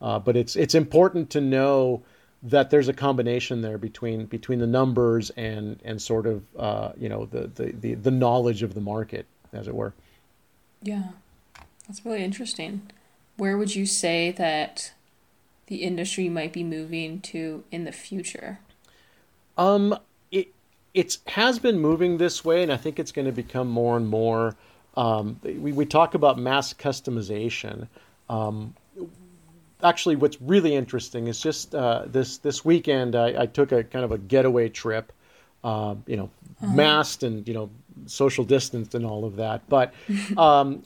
Uh, 0.00 0.18
but 0.18 0.36
it's 0.36 0.56
it's 0.56 0.74
important 0.74 1.30
to 1.30 1.40
know 1.40 2.02
that 2.42 2.70
there's 2.70 2.88
a 2.88 2.92
combination 2.92 3.62
there 3.62 3.78
between 3.78 4.26
between 4.26 4.58
the 4.58 4.66
numbers 4.66 5.30
and 5.30 5.80
and 5.84 6.00
sort 6.00 6.26
of 6.26 6.44
uh, 6.58 6.92
you 6.98 7.08
know 7.08 7.26
the, 7.26 7.46
the 7.48 7.72
the 7.72 7.94
the 7.94 8.10
knowledge 8.10 8.62
of 8.62 8.74
the 8.74 8.80
market 8.80 9.26
as 9.54 9.68
it 9.68 9.74
were. 9.74 9.94
Yeah, 10.82 11.04
that's 11.86 12.04
really 12.04 12.22
interesting 12.22 12.90
where 13.36 13.56
would 13.56 13.74
you 13.74 13.86
say 13.86 14.30
that 14.32 14.92
the 15.66 15.76
industry 15.76 16.28
might 16.28 16.52
be 16.52 16.64
moving 16.64 17.20
to 17.20 17.64
in 17.70 17.84
the 17.84 17.92
future? 17.92 18.60
Um, 19.58 19.98
it 20.30 20.48
it 20.94 21.18
has 21.28 21.58
been 21.58 21.78
moving 21.78 22.18
this 22.18 22.44
way, 22.44 22.62
and 22.62 22.72
I 22.72 22.76
think 22.76 22.98
it's 22.98 23.12
going 23.12 23.26
to 23.26 23.32
become 23.32 23.68
more 23.68 23.96
and 23.96 24.08
more. 24.08 24.56
Um, 24.96 25.38
we 25.42 25.72
we 25.72 25.86
talk 25.86 26.14
about 26.14 26.38
mass 26.38 26.72
customization. 26.72 27.88
Um, 28.28 28.74
actually, 29.82 30.16
what's 30.16 30.40
really 30.40 30.74
interesting 30.74 31.28
is 31.28 31.40
just 31.40 31.74
uh, 31.74 32.04
this 32.06 32.38
this 32.38 32.64
weekend 32.64 33.14
I, 33.14 33.42
I, 33.42 33.46
took 33.46 33.72
a 33.72 33.84
kind 33.84 34.04
of 34.04 34.12
a 34.12 34.18
getaway 34.18 34.68
trip. 34.68 35.12
Uh, 35.62 35.96
you 36.06 36.16
know, 36.16 36.30
uh-huh. 36.62 36.74
masked 36.74 37.22
and 37.22 37.46
you 37.48 37.54
know 37.54 37.70
social 38.06 38.44
distanced 38.44 38.94
and 38.94 39.04
all 39.04 39.24
of 39.24 39.36
that, 39.36 39.68
but. 39.68 39.92
Um, 40.36 40.82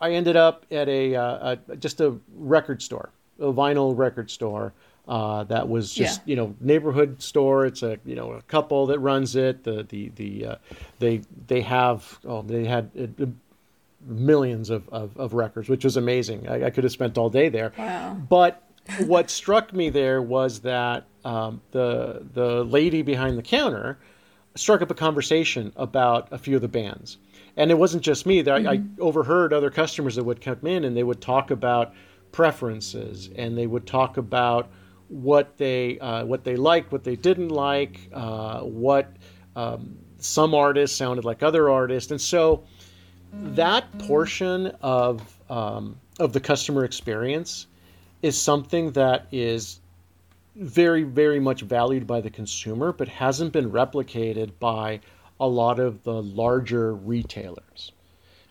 I 0.00 0.12
ended 0.12 0.36
up 0.36 0.66
at 0.70 0.88
a, 0.88 1.14
uh, 1.14 1.56
a, 1.68 1.76
just 1.76 2.00
a 2.00 2.16
record 2.34 2.82
store, 2.82 3.10
a 3.38 3.52
vinyl 3.52 3.96
record 3.96 4.30
store. 4.30 4.72
Uh, 5.08 5.44
that 5.44 5.68
was 5.68 5.92
just 5.94 6.22
yeah. 6.24 6.30
you 6.32 6.36
know 6.36 6.54
neighborhood 6.60 7.22
store. 7.22 7.64
It's 7.64 7.84
a 7.84 7.98
you 8.04 8.16
know 8.16 8.32
a 8.32 8.42
couple 8.42 8.86
that 8.86 8.98
runs 8.98 9.36
it. 9.36 9.62
The 9.62 9.84
the 9.84 10.08
the 10.16 10.46
uh, 10.46 10.56
they 10.98 11.22
they 11.46 11.60
have 11.60 12.18
oh 12.24 12.42
they 12.42 12.64
had 12.64 12.90
uh, 13.20 13.26
millions 14.04 14.70
of, 14.70 14.88
of, 14.88 15.16
of, 15.16 15.32
records, 15.32 15.68
which 15.68 15.84
was 15.84 15.96
amazing. 15.96 16.48
I, 16.48 16.66
I, 16.66 16.70
could 16.70 16.84
have 16.84 16.92
spent 16.92 17.18
all 17.18 17.30
day 17.30 17.48
there. 17.48 17.72
Wow. 17.76 18.14
But 18.14 18.62
what 19.06 19.30
struck 19.30 19.72
me 19.72 19.90
there 19.90 20.22
was 20.22 20.60
that 20.60 21.04
um, 21.24 21.60
the 21.72 22.24
the 22.34 22.64
lady 22.64 23.02
behind 23.02 23.36
the 23.36 23.42
counter 23.42 23.98
struck 24.54 24.80
up 24.80 24.90
a 24.90 24.94
conversation 24.94 25.72
about 25.76 26.28
a 26.32 26.38
few 26.38 26.56
of 26.56 26.62
the 26.62 26.68
bands 26.68 27.18
and 27.56 27.70
it 27.70 27.78
wasn't 27.78 28.02
just 28.02 28.26
me. 28.26 28.42
Mm-hmm. 28.42 28.66
I, 28.66 28.70
I 28.72 28.76
mm-hmm. 28.76 29.02
overheard 29.02 29.52
other 29.52 29.70
customers 29.70 30.16
that 30.16 30.24
would 30.24 30.40
come 30.40 30.66
in 30.66 30.84
and 30.84 30.96
they 30.96 31.02
would 31.02 31.20
talk 31.20 31.50
about 31.50 31.94
preferences 32.32 33.30
and 33.34 33.56
they 33.56 33.66
would 33.66 33.86
talk 33.86 34.18
about 34.18 34.70
what 35.08 35.56
they 35.56 35.98
uh, 36.00 36.24
what 36.24 36.44
they 36.44 36.56
liked, 36.56 36.92
what 36.92 37.04
they 37.04 37.16
didn't 37.16 37.48
like, 37.48 38.08
uh, 38.12 38.60
what 38.60 39.16
um, 39.54 39.96
some 40.18 40.54
artists 40.54 40.96
sounded 40.96 41.24
like 41.24 41.42
other 41.42 41.70
artists, 41.70 42.10
and 42.10 42.20
so 42.20 42.64
that 43.32 43.98
portion 44.00 44.66
of 44.82 45.38
um, 45.48 45.96
of 46.18 46.32
the 46.32 46.40
customer 46.40 46.84
experience 46.84 47.66
is 48.22 48.40
something 48.40 48.90
that 48.92 49.26
is 49.30 49.80
very 50.56 51.04
very 51.04 51.38
much 51.38 51.62
valued 51.62 52.06
by 52.06 52.20
the 52.20 52.30
consumer, 52.30 52.92
but 52.92 53.08
hasn't 53.08 53.52
been 53.52 53.70
replicated 53.70 54.50
by 54.58 55.00
a 55.40 55.46
lot 55.46 55.78
of 55.78 56.02
the 56.02 56.22
larger 56.22 56.94
retailers, 56.94 57.92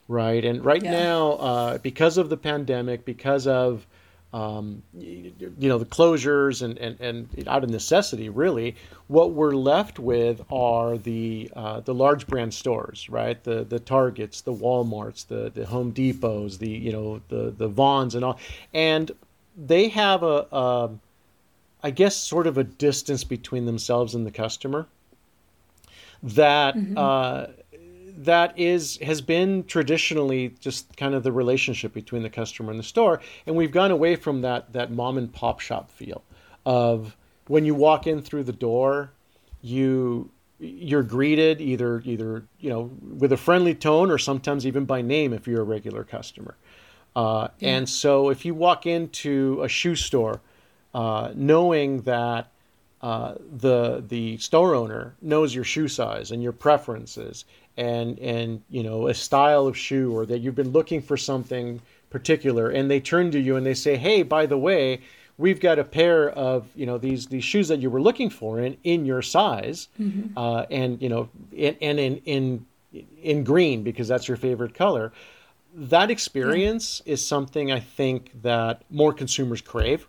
right? 0.07 0.43
And 0.43 0.63
right 0.63 0.83
yeah. 0.83 0.91
now, 0.91 1.31
uh, 1.33 1.77
because 1.79 2.17
of 2.17 2.29
the 2.29 2.37
pandemic, 2.37 3.05
because 3.05 3.47
of 3.47 3.85
um, 4.33 4.83
you 4.93 5.31
know 5.69 5.77
the 5.77 5.85
closures 5.85 6.61
and, 6.61 6.77
and, 6.77 6.99
and 6.99 7.47
out 7.47 7.63
of 7.63 7.69
necessity, 7.69 8.27
really, 8.27 8.75
what 9.07 9.31
we're 9.31 9.53
left 9.53 9.97
with 9.97 10.41
are 10.51 10.97
the 10.97 11.49
uh, 11.55 11.79
the 11.79 11.93
large 11.93 12.27
brand 12.27 12.53
stores, 12.53 13.09
right? 13.09 13.41
The 13.43 13.63
the 13.63 13.79
Targets, 13.79 14.41
the 14.41 14.53
WalMarts, 14.53 15.27
the 15.27 15.51
the 15.51 15.65
Home 15.65 15.91
Depots, 15.91 16.57
the 16.57 16.69
you 16.69 16.91
know 16.91 17.21
the 17.29 17.53
the 17.57 17.69
Vons 17.69 18.13
and 18.13 18.25
all, 18.25 18.39
and 18.73 19.11
they 19.55 19.87
have 19.89 20.21
a, 20.21 20.47
a 20.51 20.89
I 21.81 21.91
guess 21.91 22.15
sort 22.15 22.45
of 22.45 22.57
a 22.57 22.63
distance 22.63 23.23
between 23.23 23.65
themselves 23.65 24.15
and 24.15 24.25
the 24.25 24.31
customer 24.31 24.87
that 26.25 26.75
mm-hmm. 26.75 26.97
uh, 26.97 27.47
that 28.17 28.57
is 28.57 28.97
has 28.97 29.21
been 29.21 29.63
traditionally 29.65 30.55
just 30.59 30.97
kind 30.97 31.13
of 31.13 31.23
the 31.23 31.31
relationship 31.31 31.93
between 31.93 32.23
the 32.23 32.29
customer 32.29 32.71
and 32.71 32.79
the 32.79 32.83
store, 32.83 33.21
and 33.45 33.55
we've 33.55 33.71
gone 33.71 33.91
away 33.91 34.15
from 34.15 34.41
that 34.41 34.73
that 34.73 34.91
mom 34.91 35.17
and 35.17 35.31
pop 35.31 35.59
shop 35.59 35.91
feel 35.91 36.23
of 36.65 37.15
when 37.47 37.65
you 37.65 37.75
walk 37.75 38.07
in 38.07 38.21
through 38.21 38.43
the 38.43 38.53
door, 38.53 39.11
you 39.61 40.31
you're 40.59 41.03
greeted 41.03 41.61
either 41.61 42.01
either 42.05 42.45
you 42.59 42.69
know 42.69 42.91
with 43.01 43.31
a 43.31 43.37
friendly 43.37 43.75
tone 43.75 44.09
or 44.09 44.17
sometimes 44.17 44.65
even 44.65 44.85
by 44.85 45.01
name 45.01 45.33
if 45.33 45.47
you're 45.47 45.61
a 45.61 45.65
regular 45.65 46.03
customer. 46.03 46.55
Uh, 47.15 47.47
yeah. 47.59 47.77
And 47.77 47.89
so 47.89 48.29
if 48.29 48.43
you 48.43 48.53
walk 48.53 48.85
into 48.85 49.61
a 49.61 49.69
shoe 49.69 49.95
store, 49.95 50.41
uh, 50.93 51.31
knowing 51.33 52.01
that 52.01 52.51
uh, 53.01 53.35
the 53.57 54.03
the 54.07 54.37
store 54.37 54.73
owner 54.73 55.13
knows 55.21 55.53
your 55.53 55.63
shoe 55.63 55.87
size 55.87 56.31
and 56.31 56.41
your 56.41 56.51
preferences 56.51 57.45
and 57.77 58.17
and 58.19 58.61
you 58.69 58.83
know 58.83 59.07
a 59.07 59.13
style 59.13 59.67
of 59.67 59.77
shoe 59.77 60.15
or 60.15 60.25
that 60.25 60.39
you've 60.39 60.55
been 60.55 60.71
looking 60.71 61.01
for 61.01 61.17
something 61.17 61.81
particular 62.09 62.69
and 62.69 62.89
they 62.89 62.99
turn 62.99 63.31
to 63.31 63.39
you 63.39 63.57
and 63.57 63.65
they 63.65 63.73
say 63.73 63.97
hey 63.97 64.23
by 64.23 64.45
the 64.45 64.57
way 64.57 65.01
we've 65.37 65.59
got 65.59 65.77
a 65.77 65.83
pair 65.83 66.29
of 66.29 66.67
you 66.75 66.85
know 66.85 66.97
these 66.97 67.27
these 67.27 67.43
shoes 67.43 67.67
that 67.67 67.79
you 67.79 67.89
were 67.89 68.01
looking 68.01 68.29
for 68.29 68.59
in 68.59 68.77
in 68.83 69.05
your 69.05 69.21
size 69.21 69.89
mm-hmm. 69.99 70.37
uh, 70.37 70.65
and 70.71 71.01
you 71.01 71.09
know 71.09 71.29
in, 71.51 71.75
and 71.81 71.99
in 71.99 72.17
in 72.25 72.65
in 73.21 73.43
green 73.43 73.83
because 73.83 74.07
that's 74.07 74.27
your 74.27 74.37
favorite 74.37 74.73
color 74.73 75.11
that 75.73 76.09
experience 76.09 77.01
yeah. 77.05 77.13
is 77.13 77.27
something 77.27 77.71
i 77.71 77.79
think 77.79 78.31
that 78.41 78.81
more 78.89 79.11
consumers 79.11 79.61
crave 79.61 80.07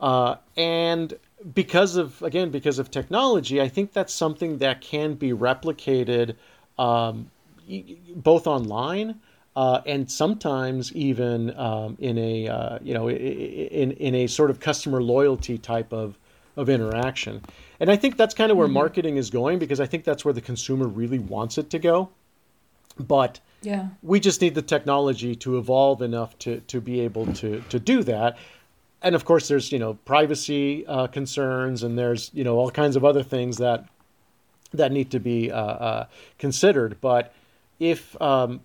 uh, 0.00 0.34
and 0.56 1.14
because 1.54 1.96
of 1.96 2.22
again 2.22 2.50
because 2.50 2.78
of 2.78 2.90
technology 2.90 3.60
i 3.60 3.68
think 3.68 3.92
that's 3.92 4.12
something 4.12 4.58
that 4.58 4.80
can 4.80 5.14
be 5.14 5.30
replicated 5.32 6.36
um, 6.78 7.30
both 8.14 8.46
online 8.46 9.20
uh, 9.54 9.82
and 9.84 10.10
sometimes 10.10 10.92
even 10.94 11.54
um, 11.58 11.96
in 12.00 12.16
a 12.16 12.48
uh, 12.48 12.78
you 12.82 12.94
know 12.94 13.10
in 13.10 13.92
in 13.92 14.14
a 14.14 14.26
sort 14.26 14.50
of 14.50 14.60
customer 14.60 15.02
loyalty 15.02 15.58
type 15.58 15.92
of 15.92 16.18
of 16.56 16.68
interaction. 16.68 17.42
And 17.80 17.90
I 17.90 17.96
think 17.96 18.16
that's 18.16 18.34
kind 18.34 18.50
of 18.50 18.58
where 18.58 18.66
mm-hmm. 18.66 18.74
marketing 18.74 19.16
is 19.16 19.30
going 19.30 19.58
because 19.58 19.80
I 19.80 19.86
think 19.86 20.04
that's 20.04 20.24
where 20.24 20.34
the 20.34 20.40
consumer 20.40 20.86
really 20.86 21.18
wants 21.18 21.58
it 21.58 21.70
to 21.70 21.78
go. 21.78 22.10
But 22.98 23.40
yeah, 23.62 23.88
we 24.02 24.20
just 24.20 24.40
need 24.40 24.54
the 24.54 24.62
technology 24.62 25.34
to 25.36 25.56
evolve 25.58 26.02
enough 26.02 26.38
to 26.40 26.60
to 26.60 26.80
be 26.80 27.00
able 27.00 27.26
to 27.34 27.62
to 27.68 27.78
do 27.78 28.02
that. 28.04 28.36
And 29.02 29.14
of 29.14 29.24
course, 29.24 29.48
there's 29.48 29.72
you 29.72 29.78
know 29.78 29.94
privacy 29.94 30.86
uh, 30.86 31.06
concerns 31.08 31.82
and 31.82 31.98
there's 31.98 32.30
you 32.32 32.44
know 32.44 32.56
all 32.56 32.70
kinds 32.70 32.96
of 32.96 33.04
other 33.04 33.22
things 33.22 33.58
that 33.58 33.86
that 34.72 34.92
need 34.92 35.10
to 35.10 35.20
be 35.20 35.50
uh, 35.50 35.56
uh, 35.56 36.06
considered. 36.38 37.00
But 37.00 37.34
if 37.78 38.20
um, 38.20 38.60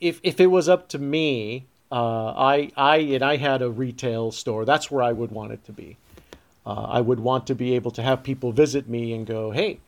if 0.00 0.20
if 0.22 0.40
it 0.40 0.48
was 0.48 0.68
up 0.68 0.88
to 0.90 0.98
me, 0.98 1.66
uh, 1.90 2.32
I 2.36 2.70
I 2.76 2.96
and 2.96 3.22
I 3.22 3.36
had 3.36 3.62
a 3.62 3.70
retail 3.70 4.32
store. 4.32 4.64
That's 4.64 4.90
where 4.90 5.02
I 5.02 5.12
would 5.12 5.30
want 5.30 5.52
it 5.52 5.64
to 5.64 5.72
be. 5.72 5.96
I 6.66 7.00
would 7.00 7.18
want 7.20 7.46
to 7.46 7.54
be 7.54 7.76
able 7.76 7.90
to 7.92 8.02
have 8.02 8.22
people 8.22 8.52
visit 8.52 8.90
me 8.90 9.14
and 9.14 9.26
go, 9.26 9.52
hey, 9.52 9.80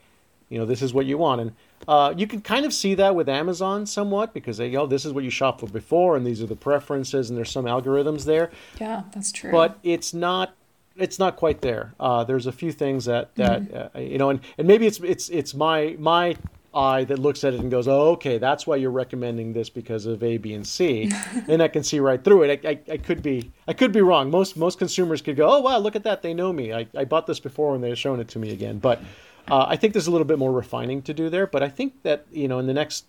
you 0.48 0.58
know, 0.58 0.64
this 0.64 0.80
is 0.80 0.94
what 0.94 1.04
you 1.04 1.18
want, 1.18 1.42
and 1.42 1.52
uh, 1.88 2.14
you 2.16 2.26
can 2.26 2.40
kind 2.40 2.66
of 2.66 2.72
see 2.72 2.94
that 2.94 3.14
with 3.14 3.28
Amazon 3.28 3.86
somewhat 3.86 4.34
because 4.34 4.58
they, 4.58 4.74
oh, 4.76 4.86
this 4.86 5.04
is 5.04 5.12
what 5.12 5.24
you 5.24 5.30
shop 5.30 5.60
for 5.60 5.66
before, 5.66 6.16
and 6.16 6.26
these 6.26 6.42
are 6.42 6.46
the 6.46 6.56
preferences, 6.56 7.30
and 7.30 7.38
there's 7.38 7.50
some 7.50 7.64
algorithms 7.64 8.24
there. 8.24 8.50
Yeah, 8.80 9.04
that's 9.12 9.32
true. 9.32 9.50
But 9.50 9.78
it's 9.82 10.12
not 10.12 10.54
it's 10.96 11.18
not 11.18 11.36
quite 11.36 11.62
there. 11.62 11.94
Uh, 11.98 12.24
there's 12.24 12.46
a 12.46 12.52
few 12.52 12.72
things 12.72 13.06
that 13.06 13.34
that 13.36 13.62
mm-hmm. 13.62 13.96
uh, 13.96 14.00
you 14.00 14.18
know, 14.18 14.30
and, 14.30 14.40
and 14.58 14.66
maybe 14.66 14.86
it's 14.86 15.00
it's 15.00 15.28
it's 15.30 15.54
my 15.54 15.96
my 15.98 16.36
eye 16.72 17.02
that 17.04 17.18
looks 17.18 17.42
at 17.42 17.54
it 17.54 17.60
and 17.60 17.70
goes, 17.70 17.88
"Oh, 17.88 18.10
okay, 18.10 18.38
that's 18.38 18.66
why 18.66 18.76
you're 18.76 18.90
recommending 18.90 19.52
this 19.52 19.70
because 19.70 20.06
of 20.06 20.22
A, 20.22 20.36
B, 20.36 20.54
and 20.54 20.66
C," 20.66 21.10
and 21.48 21.62
I 21.62 21.68
can 21.68 21.82
see 21.82 22.00
right 22.00 22.22
through 22.22 22.44
it. 22.44 22.64
I, 22.64 22.68
I, 22.70 22.80
I, 22.92 22.96
could 22.98 23.22
be 23.22 23.50
I 23.66 23.72
could 23.72 23.92
be 23.92 24.02
wrong. 24.02 24.30
Most 24.30 24.56
most 24.56 24.78
consumers 24.78 25.22
could 25.22 25.36
go, 25.36 25.48
"Oh, 25.48 25.60
wow, 25.60 25.78
look 25.78 25.96
at 25.96 26.04
that, 26.04 26.22
they 26.22 26.34
know 26.34 26.52
me. 26.52 26.72
I, 26.72 26.86
I 26.94 27.04
bought 27.04 27.26
this 27.26 27.40
before 27.40 27.74
and 27.74 27.82
they're 27.82 27.96
showing 27.96 28.20
it 28.20 28.28
to 28.28 28.38
me 28.38 28.52
again." 28.52 28.78
But 28.78 29.00
uh, 29.50 29.66
I 29.68 29.76
think 29.76 29.92
there's 29.92 30.06
a 30.06 30.10
little 30.10 30.26
bit 30.26 30.38
more 30.38 30.52
refining 30.52 31.02
to 31.02 31.14
do 31.14 31.28
there. 31.28 31.46
But 31.46 31.62
I 31.62 31.68
think 31.68 32.02
that 32.02 32.26
you 32.30 32.48
know, 32.48 32.58
in 32.58 32.66
the 32.66 32.74
next 32.74 33.04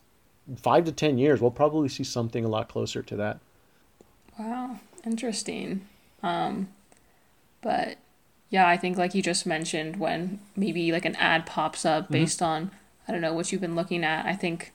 five 0.57 0.85
to 0.85 0.91
ten 0.91 1.17
years, 1.17 1.41
we'll 1.41 1.51
probably 1.51 1.89
see 1.89 2.03
something 2.03 2.43
a 2.45 2.49
lot 2.49 2.69
closer 2.69 3.01
to 3.01 3.15
that. 3.17 3.39
Wow, 4.37 4.79
interesting. 5.05 5.87
Um, 6.23 6.69
but 7.61 7.97
yeah, 8.49 8.67
I 8.67 8.77
think 8.77 8.97
like 8.97 9.15
you 9.15 9.21
just 9.21 9.45
mentioned, 9.45 9.97
when 9.97 10.39
maybe 10.55 10.91
like 10.91 11.05
an 11.05 11.15
ad 11.15 11.45
pops 11.45 11.85
up 11.85 12.05
mm-hmm. 12.05 12.13
based 12.13 12.41
on 12.41 12.71
I 13.07 13.11
don't 13.11 13.21
know 13.21 13.33
what 13.33 13.51
you've 13.51 13.61
been 13.61 13.75
looking 13.75 14.03
at. 14.03 14.25
I 14.25 14.35
think 14.35 14.73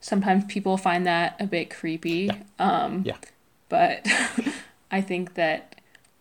sometimes 0.00 0.44
people 0.44 0.76
find 0.76 1.06
that 1.06 1.36
a 1.40 1.46
bit 1.46 1.70
creepy. 1.70 2.30
Yeah. 2.30 2.36
Um, 2.58 3.02
yeah. 3.04 3.16
But 3.68 4.06
I 4.90 5.00
think 5.00 5.34
that 5.34 5.77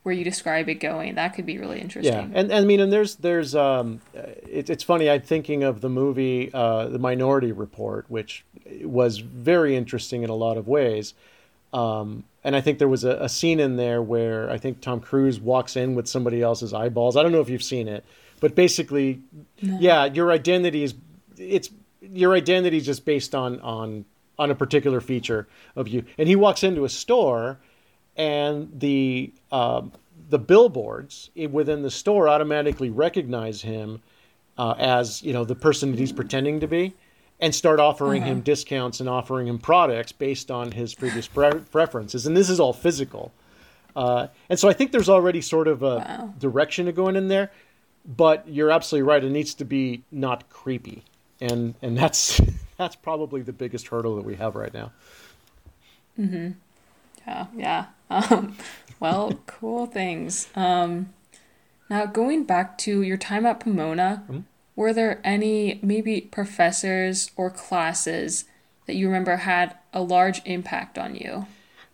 where 0.08 0.15
you 0.15 0.24
describe 0.24 0.70
it 0.70 0.76
going, 0.76 1.15
that 1.15 1.34
could 1.34 1.46
be 1.46 1.58
really 1.58 1.82
interesting. 1.82 2.13
Yeah, 2.13 2.22
and, 2.22 2.50
and 2.50 2.54
I 2.54 2.63
mean, 2.63 2.80
and 2.80 2.93
there's 2.93 3.17
there's 3.17 3.54
um, 3.56 4.00
it, 4.13 4.70
it's 4.70 4.82
funny. 4.82 5.10
I'm 5.10 5.22
thinking 5.22 5.63
of 5.63 5.82
the 5.82 5.89
movie 5.89 6.50
uh, 6.54 6.88
The 6.88 6.98
Minority 6.98 7.52
Report, 7.52 8.06
which 8.08 8.46
was 8.84 9.17
very 9.17 9.76
interesting 9.76 10.24
in 10.24 10.30
a 10.30 10.34
lot 10.34 10.56
of 10.56 10.65
ways. 10.65 11.13
Um, 11.74 12.24
and 12.41 12.56
I 12.56 12.62
think 12.62 12.80
there 12.80 12.88
was 12.88 13.04
a, 13.04 13.17
a, 13.17 13.28
scene 13.28 13.60
in 13.60 13.76
there 13.76 14.02
where 14.02 14.50
I 14.50 14.58
think 14.58 14.80
Tom 14.80 15.02
Cruise 15.02 15.41
walks 15.41 15.76
in 15.76 15.93
with 15.93 16.08
somebody 16.08 16.41
else's 16.41 16.74
eyeballs. 16.74 17.17
I 17.17 17.24
don't 17.24 17.34
know 17.34 17.41
if 17.41 17.50
you've 17.50 17.62
seen 17.62 17.89
it, 17.89 18.06
but 18.39 18.56
basically, 18.56 19.20
no. 19.62 19.78
yeah, 19.78 20.06
your 20.06 20.32
identity 20.32 20.84
is 20.84 20.96
it's 21.36 21.70
your 22.02 22.34
identity 22.34 22.78
is 22.78 22.86
just 22.86 23.04
based 23.04 23.36
on 23.36 23.60
on 23.60 24.06
on 24.39 24.52
a 24.52 24.56
particular 24.56 25.02
feature 25.02 25.50
of 25.76 25.89
you. 25.89 26.06
And 26.17 26.30
he 26.30 26.38
walks 26.38 26.63
into 26.63 26.86
a 26.86 26.89
store, 26.89 27.60
and 28.17 28.69
the 28.80 29.32
um, 29.51 29.91
the 30.30 30.39
billboards 30.39 31.30
within 31.49 31.84
the 31.84 31.91
store 31.91 32.27
automatically 32.27 32.89
recognize 32.89 33.62
him 33.62 34.01
uh, 34.58 34.75
as 34.77 35.21
you 35.23 35.34
know 35.34 35.45
the 35.45 35.56
person 35.56 35.91
that 35.91 35.99
he's 35.99 36.12
pretending 36.12 36.60
to 36.60 36.67
be, 36.67 36.93
and 37.39 37.53
start 37.53 37.80
offering 37.80 38.23
him 38.23 38.41
discounts 38.41 38.99
and 38.99 39.08
offering 39.08 39.47
him 39.47 39.58
products 39.58 40.12
based 40.12 40.51
on 40.51 40.71
his 40.71 40.93
previous 40.93 41.27
pre- 41.27 41.60
preferences. 41.71 42.27
And 42.27 42.36
this 42.36 42.49
is 42.49 42.60
all 42.60 42.73
physical. 42.73 43.32
Uh, 43.95 44.27
and 44.49 44.60
so 44.60 44.69
I 44.69 44.73
think 44.73 44.91
there's 44.91 45.10
already 45.10 45.41
sort 45.41 45.67
of 45.67 45.82
a 45.82 45.97
wow. 45.97 46.34
direction 46.38 46.86
to 46.86 46.91
going 46.91 47.15
in 47.15 47.30
there, 47.30 47.51
but 48.06 48.47
you're 48.47 48.69
absolutely 48.69 49.08
right. 49.08 49.23
It 49.23 49.32
needs 49.32 49.56
to 49.56 49.65
be 49.65 50.03
not 50.12 50.49
creepy 50.49 51.03
and 51.39 51.75
and 51.82 51.97
that's 51.97 52.41
that's 52.77 52.95
probably 52.95 53.41
the 53.41 53.53
biggest 53.53 53.88
hurdle 53.88 54.15
that 54.15 54.25
we 54.25 54.36
have 54.36 54.56
right 54.56 54.73
now. 54.73 54.91
Mhm. 56.19 56.56
Yeah, 57.25 57.47
yeah. 57.56 57.86
Um, 58.10 58.56
well, 59.00 59.39
cool 59.46 59.86
things. 59.86 60.48
Um, 60.56 61.13
now 61.89 62.06
going 62.06 62.43
back 62.43 62.78
to 62.80 63.02
your 63.02 63.17
time 63.17 63.46
at 63.46 63.60
Pomona, 63.60 64.24
mm-hmm. 64.24 64.39
were 64.76 64.93
there 64.93 65.22
any 65.24 65.80
maybe 65.82 66.22
professors 66.22 67.32
or 67.36 67.50
classes 67.50 68.46
that 68.86 68.96
you 68.96 69.08
remember 69.08 69.38
had 69.38 69.76
a 69.93 70.02
large 70.02 70.41
impact 70.46 70.98
on 70.98 71.15
you? 71.15 71.46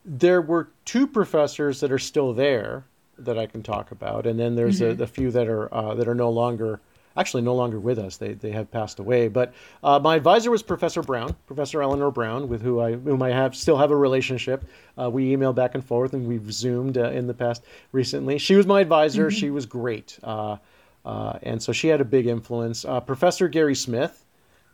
There 0.05 0.41
were 0.41 0.69
two 0.85 1.07
professors 1.07 1.79
that 1.79 1.91
are 1.91 1.99
still 1.99 2.33
there 2.33 2.85
that 3.17 3.37
I 3.37 3.45
can 3.45 3.63
talk 3.63 3.91
about, 3.91 4.25
and 4.25 4.39
then 4.39 4.55
there's 4.55 4.79
mm-hmm. 4.79 4.99
a, 4.99 5.03
a, 5.03 5.07
few 5.07 5.31
that 5.31 5.47
are 5.47 5.73
uh, 5.73 5.93
that 5.95 6.07
are 6.07 6.15
no 6.15 6.29
longer 6.29 6.79
actually 7.15 7.43
no 7.43 7.55
longer 7.55 7.79
with 7.79 7.99
us. 7.99 8.17
They, 8.17 8.33
they 8.33 8.51
have 8.51 8.71
passed 8.71 8.99
away. 8.99 9.27
But 9.27 9.53
uh, 9.83 9.99
my 9.99 10.15
advisor 10.15 10.51
was 10.51 10.63
Professor 10.63 11.01
Brown, 11.01 11.35
Professor 11.45 11.81
Eleanor 11.81 12.11
Brown, 12.11 12.47
with 12.47 12.61
who 12.61 12.79
I 12.79 12.93
whom 12.93 13.21
I 13.21 13.29
have 13.29 13.55
still 13.55 13.77
have 13.77 13.91
a 13.91 13.95
relationship. 13.95 14.65
Uh, 14.97 15.09
we 15.09 15.31
email 15.31 15.53
back 15.53 15.75
and 15.75 15.85
forth, 15.85 16.13
and 16.13 16.27
we've 16.27 16.51
zoomed 16.51 16.97
uh, 16.97 17.11
in 17.11 17.27
the 17.27 17.33
past 17.33 17.63
recently. 17.91 18.37
She 18.37 18.55
was 18.55 18.65
my 18.65 18.81
advisor. 18.81 19.27
Mm-hmm. 19.27 19.37
She 19.37 19.49
was 19.49 19.65
great, 19.65 20.17
uh, 20.23 20.57
uh, 21.05 21.39
and 21.43 21.61
so 21.61 21.71
she 21.71 21.87
had 21.87 22.01
a 22.01 22.05
big 22.05 22.27
influence. 22.27 22.85
Uh, 22.85 22.99
professor 22.99 23.47
Gary 23.47 23.75
Smith 23.75 24.25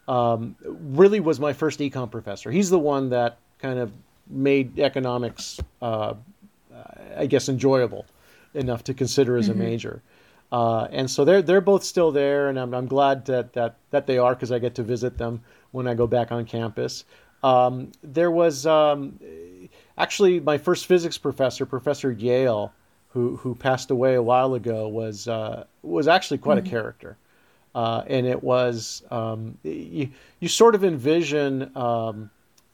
um, 0.08 0.56
really 0.62 1.20
was 1.20 1.40
my 1.40 1.54
first 1.54 1.80
econ 1.80 2.10
professor. 2.10 2.52
He's 2.52 2.70
the 2.70 2.80
one 2.80 3.10
that 3.10 3.38
kind 3.60 3.80
of 3.80 3.92
made 4.28 4.80
economics, 4.80 5.60
I 5.82 6.16
guess, 7.28 7.50
enjoyable 7.50 8.06
enough 8.54 8.84
to 8.86 8.94
consider 8.94 9.38
as 9.38 9.50
mm-hmm. 9.50 9.62
a 9.62 9.64
major. 9.64 10.02
Uh, 10.52 10.88
and 10.92 11.10
so 11.10 11.24
they're 11.26 11.42
they're 11.42 11.62
both 11.62 11.84
still 11.84 12.12
there, 12.12 12.50
and 12.50 12.60
I'm, 12.60 12.74
I'm 12.74 12.88
glad 12.88 13.26
that 13.26 13.54
that 13.54 13.76
that 13.92 14.08
they 14.08 14.18
are 14.18 14.34
because 14.34 14.52
I 14.52 14.60
get 14.60 14.76
to 14.76 14.84
visit 14.84 15.18
them 15.18 15.42
when 15.72 15.88
I 15.88 15.94
go 15.94 16.08
back 16.08 16.32
on 16.32 16.46
campus. 16.46 17.06
Um, 17.44 17.92
there 18.04 18.32
was 18.32 18.66
um, 18.66 19.20
actually 19.98 20.40
my 20.40 20.58
first 20.58 20.88
physics 20.88 21.18
professor, 21.18 21.66
Professor 21.66 22.12
Yale, 22.12 22.74
who 23.10 23.38
who 23.38 23.54
passed 23.54 23.92
away 23.92 24.16
a 24.16 24.24
while 24.24 24.56
ago, 24.56 24.88
was 24.88 25.28
uh, 25.28 25.66
was 25.84 26.08
actually 26.08 26.40
quite 26.40 26.58
mm-hmm. 26.58 26.68
a 26.68 26.70
character, 26.70 27.18
uh, 27.76 28.04
and 28.08 28.26
it 28.26 28.42
was 28.44 29.04
um, 29.12 29.56
you 29.64 30.10
you 30.40 30.48
sort 30.48 30.74
of 30.74 30.84
envision 30.84 31.72
um, 31.78 32.32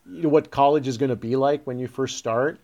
you 0.09 0.23
know, 0.23 0.29
what 0.29 0.49
college 0.49 0.88
is 0.88 0.97
going 0.97 1.09
to 1.09 1.15
be 1.17 1.35
like 1.35 1.65
when 1.67 1.77
you 1.77 1.88
first 1.88 2.17
start 2.17 2.57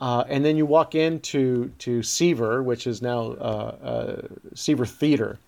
uh, 0.00 0.24
and 0.28 0.44
then 0.44 0.56
you 0.56 0.64
walk 0.64 0.94
into 0.94 1.68
to 1.78 2.02
Seaver, 2.02 2.62
which 2.62 2.86
is 2.86 3.02
now 3.02 3.32
uh, 3.32 3.76
uh, 3.82 4.22
Seaver 4.54 4.86
Theater, 4.86 5.38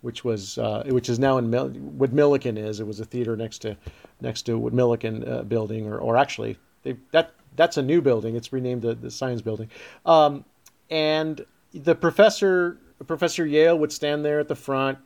which 0.00 0.24
was 0.24 0.58
uh, 0.58 0.82
which 0.86 1.08
is 1.08 1.18
now 1.18 1.38
in 1.38 1.48
Mil- 1.48 1.70
what 1.70 2.14
Millikan 2.14 2.58
is. 2.58 2.80
It 2.80 2.86
was 2.86 2.98
a 2.98 3.04
theater 3.04 3.36
next 3.36 3.58
to 3.60 3.76
next 4.20 4.42
to 4.42 4.58
what 4.58 4.72
Millikan 4.72 5.28
uh, 5.28 5.42
building, 5.42 5.86
or 5.86 5.98
or 5.98 6.16
actually 6.16 6.58
they, 6.82 6.96
that 7.12 7.32
that's 7.54 7.76
a 7.76 7.82
new 7.82 8.00
building. 8.00 8.34
It's 8.34 8.52
renamed 8.52 8.82
the, 8.82 8.94
the 8.94 9.10
science 9.10 9.42
building. 9.42 9.70
Um, 10.04 10.44
and 10.90 11.44
the 11.72 11.94
professor 11.94 12.78
Professor 13.06 13.46
Yale 13.46 13.78
would 13.78 13.92
stand 13.92 14.24
there 14.24 14.40
at 14.40 14.48
the 14.48 14.56
front, 14.56 14.98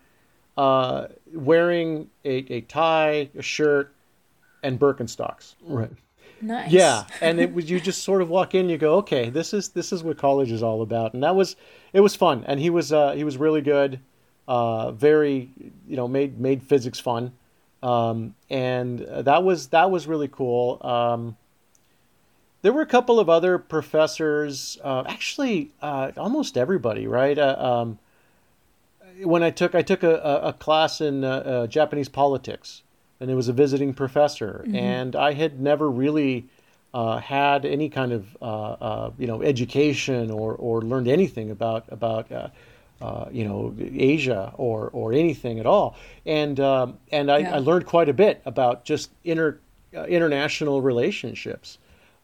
uh, 0.57 1.09
wearing 1.33 2.09
a, 2.25 2.53
a 2.53 2.61
tie, 2.63 3.29
a 3.37 3.43
shirt, 3.43 3.95
and 4.63 4.81
Birkenstocks. 4.81 5.57
Right 5.63 5.91
Nice. 6.41 6.71
Yeah, 6.71 7.05
and 7.21 7.41
it 7.41 7.55
was 7.55 7.71
you 7.71 7.81
just 7.81 8.03
sort 8.03 8.21
of 8.21 8.29
walk 8.29 8.55
in, 8.55 8.69
you 8.69 8.77
go, 8.77 8.97
okay, 8.97 9.31
this 9.31 9.55
is 9.55 9.71
this 9.71 9.93
is 9.93 10.03
what 10.03 10.19
college 10.19 10.51
is 10.51 10.63
all 10.63 10.83
about, 10.83 11.15
and 11.15 11.23
that 11.23 11.35
was 11.35 11.57
it 11.93 12.01
was 12.01 12.15
fun, 12.15 12.45
and 12.47 12.61
he 12.61 12.71
was 12.71 12.93
uh, 12.93 13.13
he 13.13 13.25
was 13.25 13.37
really 13.37 13.63
good, 13.63 14.01
uh, 14.47 14.93
very 14.93 15.51
you 15.89 15.97
know 15.97 16.07
made 16.07 16.39
made 16.39 16.63
physics 16.63 17.01
fun, 17.01 17.33
um, 17.83 18.35
and 18.51 19.01
that 19.01 19.43
was 19.43 19.69
that 19.69 19.91
was 19.91 20.07
really 20.07 20.29
cool. 20.29 20.79
Um, 20.83 21.37
there 22.65 22.73
were 22.73 22.81
a 22.81 22.87
couple 22.87 23.21
of 23.21 23.29
other 23.29 23.59
professors, 23.59 24.79
uh, 24.83 25.05
actually 25.07 25.73
uh, 25.83 26.13
almost 26.17 26.57
everybody, 26.57 27.07
right? 27.07 27.39
Uh, 27.39 27.57
um, 27.59 27.99
when 29.23 29.43
I 29.43 29.51
took 29.51 29.75
I 29.75 29.83
took 29.83 30.03
a, 30.03 30.41
a 30.43 30.53
class 30.55 31.01
in 31.01 31.25
uh, 31.25 31.29
uh, 31.29 31.67
Japanese 31.67 32.09
politics, 32.09 32.83
and 33.25 33.31
it 33.31 33.37
was 33.37 33.49
a 33.49 33.55
visiting 33.55 33.95
professor, 33.95 34.63
mm-hmm. 34.67 34.77
and 34.77 35.17
I 35.17 35.33
had 35.33 35.59
never 35.59 35.91
really 35.91 36.45
uh, 36.93 37.17
had 37.21 37.65
any 37.65 37.89
kind 37.89 38.13
of 38.13 38.37
uh, 38.43 38.45
uh, 38.45 39.11
you 39.19 39.27
know 39.27 39.43
education 39.43 40.31
or, 40.31 40.55
or 40.55 40.83
learned 40.83 41.09
anything 41.09 41.51
about 41.51 41.87
about 41.89 42.31
uh, 42.31 43.25
you 43.33 43.49
know 43.49 43.75
Asia 43.81 44.53
or 44.59 44.91
or 44.93 45.15
anything 45.15 45.59
at 45.59 45.65
all, 45.65 45.97
and 46.27 46.61
um, 46.61 46.99
and 47.11 47.33
I, 47.33 47.39
yeah. 47.39 47.55
I, 47.55 47.59
learned 47.61 47.87
quite 47.87 48.11
a 48.11 48.13
bit 48.13 48.43
about 48.45 48.85
just 48.85 49.11
inter 49.25 49.59
international 49.95 50.83
relationships, 50.83 51.79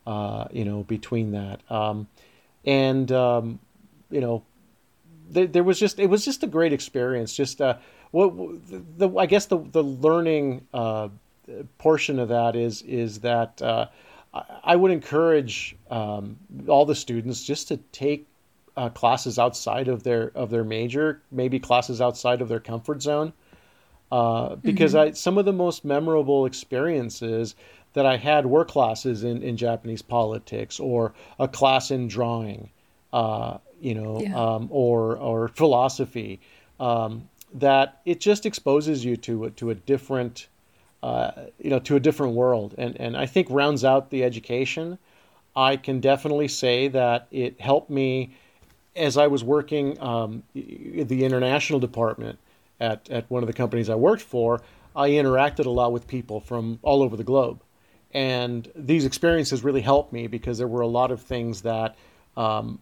you 0.06 0.64
know, 0.66 0.84
between 0.86 1.32
that, 1.32 1.62
um, 1.70 2.08
and 2.66 3.10
um, 3.10 3.58
you 4.10 4.20
know 4.20 4.42
there, 5.30 5.46
there 5.46 5.64
was 5.64 5.80
just 5.80 5.98
it 5.98 6.08
was 6.08 6.26
just 6.26 6.42
a 6.42 6.46
great 6.46 6.74
experience. 6.74 7.34
Just 7.34 7.62
uh, 7.62 7.78
what 8.10 8.34
the, 8.68 8.82
the 8.96 9.16
I 9.16 9.26
guess 9.26 9.46
the 9.46 9.58
the 9.58 9.82
learning 9.82 10.66
uh, 10.74 11.08
portion 11.78 12.18
of 12.18 12.28
that 12.28 12.56
is 12.56 12.82
is 12.82 13.20
that 13.20 13.60
uh, 13.62 13.86
I 14.64 14.76
would 14.76 14.90
encourage 14.90 15.76
um, 15.90 16.36
all 16.68 16.84
the 16.84 16.94
students 16.94 17.42
just 17.42 17.68
to 17.68 17.76
take 17.92 18.26
uh, 18.76 18.88
classes 18.88 19.38
outside 19.38 19.88
of 19.88 20.02
their 20.02 20.30
of 20.34 20.50
their 20.50 20.64
major, 20.64 21.22
maybe 21.30 21.58
classes 21.58 22.00
outside 22.00 22.40
of 22.40 22.48
their 22.48 22.60
comfort 22.60 23.02
zone, 23.02 23.32
uh, 24.12 24.56
because 24.56 24.94
mm-hmm. 24.94 25.10
I 25.10 25.12
some 25.12 25.38
of 25.38 25.44
the 25.44 25.52
most 25.52 25.84
memorable 25.84 26.46
experiences 26.46 27.54
that 27.92 28.06
I 28.06 28.16
had 28.16 28.46
were 28.46 28.64
classes 28.64 29.24
in, 29.24 29.42
in 29.42 29.56
Japanese 29.56 30.02
politics 30.02 30.78
or 30.78 31.12
a 31.38 31.48
class 31.48 31.90
in 31.90 32.06
drawing. 32.08 32.70
Uh, 33.12 33.58
you 33.80 33.94
know, 33.94 34.20
yeah. 34.20 34.36
um, 34.36 34.68
or 34.70 35.16
or 35.16 35.48
philosophy, 35.48 36.38
um, 36.78 37.28
that 37.54 38.00
it 38.04 38.20
just 38.20 38.46
exposes 38.46 39.04
you 39.04 39.16
to 39.18 39.50
to 39.50 39.70
a 39.70 39.74
different, 39.74 40.48
uh, 41.02 41.32
you 41.58 41.70
know, 41.70 41.80
to 41.80 41.96
a 41.96 42.00
different 42.00 42.34
world, 42.34 42.74
and 42.78 43.00
and 43.00 43.16
I 43.16 43.26
think 43.26 43.48
rounds 43.50 43.84
out 43.84 44.10
the 44.10 44.24
education. 44.24 44.98
I 45.56 45.76
can 45.76 46.00
definitely 46.00 46.48
say 46.48 46.88
that 46.88 47.26
it 47.30 47.60
helped 47.60 47.90
me 47.90 48.36
as 48.94 49.16
I 49.16 49.26
was 49.26 49.42
working 49.42 50.00
um, 50.00 50.42
the 50.54 51.24
international 51.24 51.80
department 51.80 52.38
at 52.78 53.08
at 53.10 53.30
one 53.30 53.42
of 53.42 53.46
the 53.46 53.52
companies 53.52 53.90
I 53.90 53.96
worked 53.96 54.22
for. 54.22 54.60
I 54.94 55.10
interacted 55.10 55.66
a 55.66 55.70
lot 55.70 55.92
with 55.92 56.06
people 56.06 56.40
from 56.40 56.78
all 56.82 57.02
over 57.02 57.16
the 57.16 57.24
globe. 57.24 57.62
And 58.12 58.70
these 58.74 59.04
experiences 59.04 59.62
really 59.62 59.82
helped 59.82 60.12
me 60.12 60.26
because 60.26 60.58
there 60.58 60.66
were 60.66 60.80
a 60.80 60.88
lot 60.88 61.12
of 61.12 61.22
things 61.22 61.62
that 61.62 61.96
um, 62.36 62.80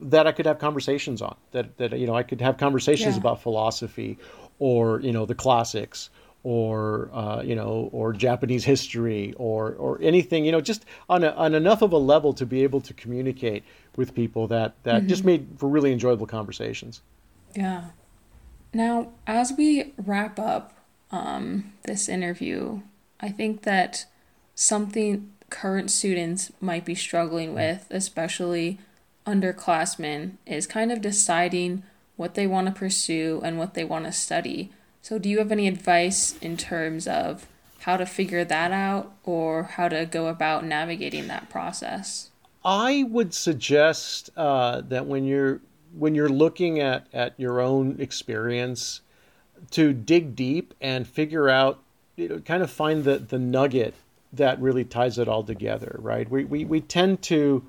that 0.00 0.26
I 0.26 0.32
could 0.32 0.46
have 0.46 0.58
conversations 0.58 1.22
on. 1.22 1.36
That 1.52 1.76
that 1.78 1.98
you 1.98 2.06
know 2.06 2.14
I 2.14 2.22
could 2.22 2.40
have 2.40 2.58
conversations 2.58 3.14
yeah. 3.14 3.20
about 3.20 3.42
philosophy, 3.42 4.18
or 4.58 5.00
you 5.00 5.12
know 5.12 5.26
the 5.26 5.34
classics, 5.34 6.10
or 6.42 7.10
uh, 7.12 7.42
you 7.42 7.54
know 7.54 7.88
or 7.92 8.12
Japanese 8.12 8.64
history, 8.64 9.34
or 9.36 9.72
or 9.74 9.98
anything 10.02 10.44
you 10.44 10.52
know 10.52 10.60
just 10.60 10.84
on 11.08 11.24
a, 11.24 11.30
on 11.30 11.54
enough 11.54 11.82
of 11.82 11.92
a 11.92 11.98
level 11.98 12.32
to 12.34 12.46
be 12.46 12.62
able 12.62 12.80
to 12.80 12.94
communicate 12.94 13.64
with 13.96 14.14
people 14.14 14.46
that 14.48 14.74
that 14.82 15.00
mm-hmm. 15.00 15.08
just 15.08 15.24
made 15.24 15.46
for 15.58 15.68
really 15.68 15.92
enjoyable 15.92 16.26
conversations. 16.26 17.02
Yeah. 17.54 17.86
Now, 18.72 19.12
as 19.26 19.52
we 19.56 19.94
wrap 19.96 20.38
up 20.38 20.74
um, 21.10 21.72
this 21.84 22.08
interview, 22.08 22.82
I 23.20 23.30
think 23.30 23.62
that 23.62 24.04
something 24.54 25.32
current 25.50 25.90
students 25.90 26.52
might 26.60 26.84
be 26.84 26.94
struggling 26.94 27.54
with, 27.54 27.86
especially 27.90 28.78
underclassmen 29.26 30.32
is 30.46 30.66
kind 30.66 30.92
of 30.92 31.00
deciding 31.00 31.82
what 32.16 32.34
they 32.34 32.46
want 32.46 32.66
to 32.66 32.72
pursue 32.72 33.40
and 33.44 33.58
what 33.58 33.74
they 33.74 33.84
want 33.84 34.04
to 34.06 34.12
study. 34.12 34.70
So, 35.02 35.18
do 35.18 35.28
you 35.28 35.38
have 35.38 35.52
any 35.52 35.68
advice 35.68 36.36
in 36.40 36.56
terms 36.56 37.06
of 37.06 37.46
how 37.80 37.96
to 37.96 38.06
figure 38.06 38.44
that 38.44 38.72
out 38.72 39.12
or 39.24 39.64
how 39.64 39.88
to 39.88 40.06
go 40.06 40.26
about 40.28 40.64
navigating 40.64 41.28
that 41.28 41.48
process? 41.48 42.30
I 42.64 43.04
would 43.08 43.32
suggest 43.32 44.30
uh, 44.36 44.80
that 44.88 45.06
when 45.06 45.24
you're 45.24 45.60
when 45.96 46.14
you're 46.14 46.28
looking 46.28 46.80
at, 46.80 47.06
at 47.12 47.34
your 47.38 47.60
own 47.60 47.96
experience, 48.00 49.00
to 49.70 49.92
dig 49.92 50.36
deep 50.36 50.74
and 50.80 51.06
figure 51.06 51.48
out, 51.48 51.78
you 52.16 52.28
know, 52.28 52.38
kind 52.40 52.62
of 52.62 52.70
find 52.70 53.04
the, 53.04 53.18
the 53.18 53.38
nugget 53.38 53.94
that 54.32 54.60
really 54.60 54.84
ties 54.84 55.18
it 55.18 55.28
all 55.28 55.42
together, 55.42 55.96
right? 56.00 56.28
We, 56.30 56.44
we, 56.44 56.64
we 56.64 56.80
tend 56.80 57.22
to 57.22 57.64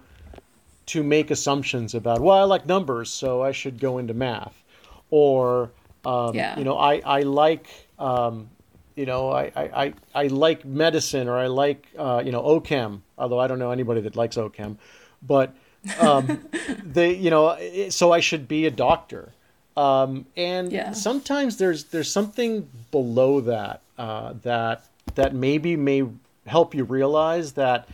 to 0.88 1.04
make 1.04 1.32
assumptions 1.32 1.93
about 1.93 2.19
well 2.19 2.38
i 2.38 2.43
like 2.43 2.65
numbers 2.65 3.10
so 3.10 3.41
i 3.41 3.52
should 3.52 3.80
go 3.80 3.97
into 3.97 4.13
math 4.13 4.63
or 5.10 5.71
um, 6.06 6.34
yeah. 6.34 6.58
you 6.58 6.65
know 6.65 6.78
i, 6.78 7.02
I 7.06 7.21
like 7.21 7.67
um, 8.00 8.50
you 8.95 9.06
know 9.06 9.32
I, 9.32 9.52
I, 9.56 9.93
I 10.13 10.28
like 10.28 10.65
medicine 10.65 11.28
or 11.28 11.38
i 11.38 11.47
like 11.47 11.88
uh, 11.97 12.21
you 12.26 12.32
know 12.32 12.41
ochem 12.41 13.02
although 13.17 13.39
i 13.39 13.47
don't 13.47 13.60
know 13.60 13.71
anybody 13.71 14.02
that 14.02 14.15
likes 14.15 14.36
ochem 14.36 14.78
but 15.21 15.54
um, 16.00 16.47
they 16.84 17.13
you 17.13 17.30
know 17.30 17.58
so 17.89 18.12
i 18.12 18.19
should 18.19 18.47
be 18.47 18.65
a 18.65 18.71
doctor 18.71 19.32
um, 19.78 20.26
and 20.36 20.71
yeah. 20.71 20.91
sometimes 20.91 21.58
there's 21.58 21.86
there's 21.86 22.12
something 22.12 22.67
below 22.89 23.41
that 23.41 23.82
uh, 24.00 24.34
that 24.41 24.86
that 25.13 25.36
maybe 25.36 25.76
may 25.76 26.04
help 26.47 26.73
you 26.73 26.84
realize 26.84 27.54
that 27.54 27.88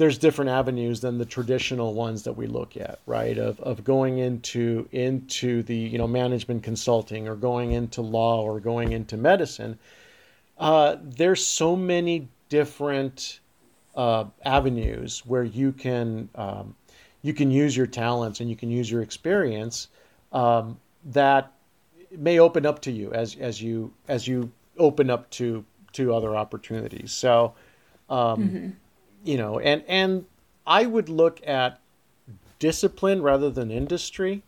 there's 0.00 0.16
different 0.16 0.50
avenues 0.50 1.00
than 1.00 1.18
the 1.18 1.26
traditional 1.26 1.92
ones 1.92 2.22
that 2.22 2.32
we 2.32 2.46
look 2.46 2.74
at, 2.74 3.00
right? 3.04 3.36
Of, 3.36 3.60
of 3.60 3.84
going 3.84 4.16
into 4.16 4.88
into 4.92 5.62
the 5.62 5.76
you 5.76 5.98
know 5.98 6.08
management 6.08 6.62
consulting 6.62 7.28
or 7.28 7.36
going 7.36 7.72
into 7.72 8.00
law 8.00 8.40
or 8.40 8.60
going 8.60 8.92
into 8.92 9.18
medicine. 9.18 9.78
Uh, 10.56 10.96
there's 11.02 11.46
so 11.46 11.76
many 11.76 12.28
different 12.48 13.40
uh, 13.94 14.24
avenues 14.46 15.20
where 15.26 15.44
you 15.44 15.70
can 15.70 16.30
um, 16.34 16.74
you 17.20 17.34
can 17.34 17.50
use 17.50 17.76
your 17.76 17.86
talents 17.86 18.40
and 18.40 18.48
you 18.48 18.56
can 18.56 18.70
use 18.70 18.90
your 18.90 19.02
experience 19.02 19.88
um, 20.32 20.80
that 21.04 21.52
may 22.16 22.38
open 22.38 22.64
up 22.64 22.80
to 22.80 22.90
you 22.90 23.12
as 23.12 23.36
as 23.36 23.60
you 23.60 23.92
as 24.08 24.26
you 24.26 24.50
open 24.78 25.10
up 25.10 25.28
to 25.28 25.62
to 25.92 26.14
other 26.14 26.34
opportunities. 26.34 27.12
So. 27.12 27.52
Um, 28.08 28.38
mm-hmm 28.42 28.68
you 29.24 29.36
know, 29.36 29.58
and 29.58 29.82
and 29.88 30.26
I 30.66 30.86
would 30.86 31.08
look 31.08 31.40
at 31.46 31.80
discipline 32.58 33.22
rather 33.22 33.50
than 33.50 33.70
industry, 33.70 34.42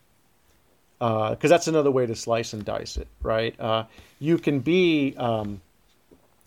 because 0.99 1.37
uh, 1.45 1.49
that's 1.49 1.67
another 1.67 1.91
way 1.91 2.07
to 2.07 2.15
slice 2.15 2.53
and 2.53 2.65
dice 2.65 2.97
it, 2.97 3.09
right? 3.23 3.59
Uh, 3.59 3.85
you 4.21 4.39
can 4.39 4.61
be, 4.61 5.15
um, 5.17 5.61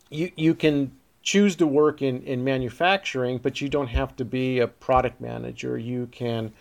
you 0.10 0.32
you 0.36 0.56
can 0.56 0.92
choose 1.24 1.56
to 1.58 1.68
work 1.68 2.02
in 2.02 2.22
in 2.24 2.44
manufacturing, 2.44 3.38
but 3.38 3.60
you 3.62 3.68
don't 3.68 3.88
have 3.88 4.16
to 4.16 4.26
be 4.26 4.60
a 4.60 4.68
product 4.68 5.20
manager. 5.20 5.78
You 5.78 6.08
can 6.12 6.54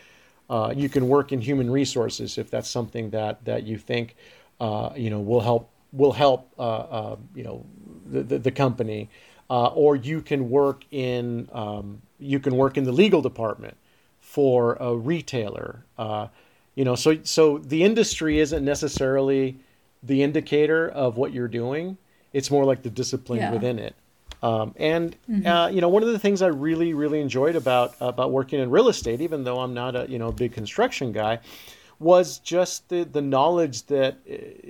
uh, 0.51 0.73
you 0.77 0.89
can 0.89 1.09
work 1.09 1.33
in 1.33 1.41
human 1.41 1.71
resources 1.71 2.39
if 2.39 2.51
that's 2.51 2.69
something 2.69 3.11
that 3.11 3.45
that 3.45 3.65
you 3.65 3.79
think 3.79 4.17
uh, 4.61 4.91
you 4.97 5.11
know 5.11 5.21
will 5.21 5.41
help 5.41 5.71
will 5.93 6.13
help 6.13 6.51
uh, 6.59 6.63
uh, 6.63 7.17
you 7.35 7.45
know 7.45 7.65
the, 8.07 8.23
the, 8.23 8.39
the 8.39 8.51
company 8.51 9.09
uh, 9.51 9.67
or 9.67 9.97
you 9.97 10.21
can 10.21 10.51
work 10.51 10.85
in 10.91 11.49
um, 11.53 12.03
you 12.19 12.41
can 12.41 12.57
work 12.57 12.77
in 12.77 12.85
the 12.85 12.93
legal 12.93 13.21
department 13.21 13.77
for 14.21 14.77
a 14.81 14.95
retailer. 14.97 15.85
Uh, 15.99 16.29
you 16.75 16.85
know, 16.85 16.95
so 16.95 17.19
so 17.23 17.59
the 17.59 17.85
industry 17.85 18.41
isn't 18.41 18.65
necessarily 18.65 19.57
the 20.03 20.23
indicator 20.23 20.89
of 20.89 21.17
what 21.17 21.33
you're 21.33 21.49
doing. 21.49 21.97
It's 22.33 22.51
more 22.51 22.65
like 22.65 22.83
the 22.83 22.91
discipline 22.91 23.39
yeah. 23.39 23.53
within 23.53 23.79
it. 23.79 23.95
Um, 24.43 24.75
and 24.77 25.17
mm-hmm. 25.31 25.47
uh, 25.47 25.69
you 25.69 25.81
know, 25.81 25.89
one 25.89 26.03
of 26.03 26.09
the 26.11 26.19
things 26.19 26.43
I 26.43 26.49
really 26.49 26.95
really 26.95 27.21
enjoyed 27.21 27.57
about 27.57 27.95
about 28.01 28.33
working 28.33 28.61
in 28.61 28.71
real 28.71 28.89
estate, 28.89 29.21
even 29.21 29.45
though 29.45 29.61
I'm 29.61 29.73
not 29.73 29.95
a 29.97 30.07
you 30.09 30.19
know 30.19 30.33
big 30.33 30.53
construction 30.53 31.13
guy, 31.13 31.39
was 31.99 32.39
just 32.41 32.89
the 32.89 33.05
the 33.05 33.23
knowledge 33.23 33.87
that, 33.87 34.19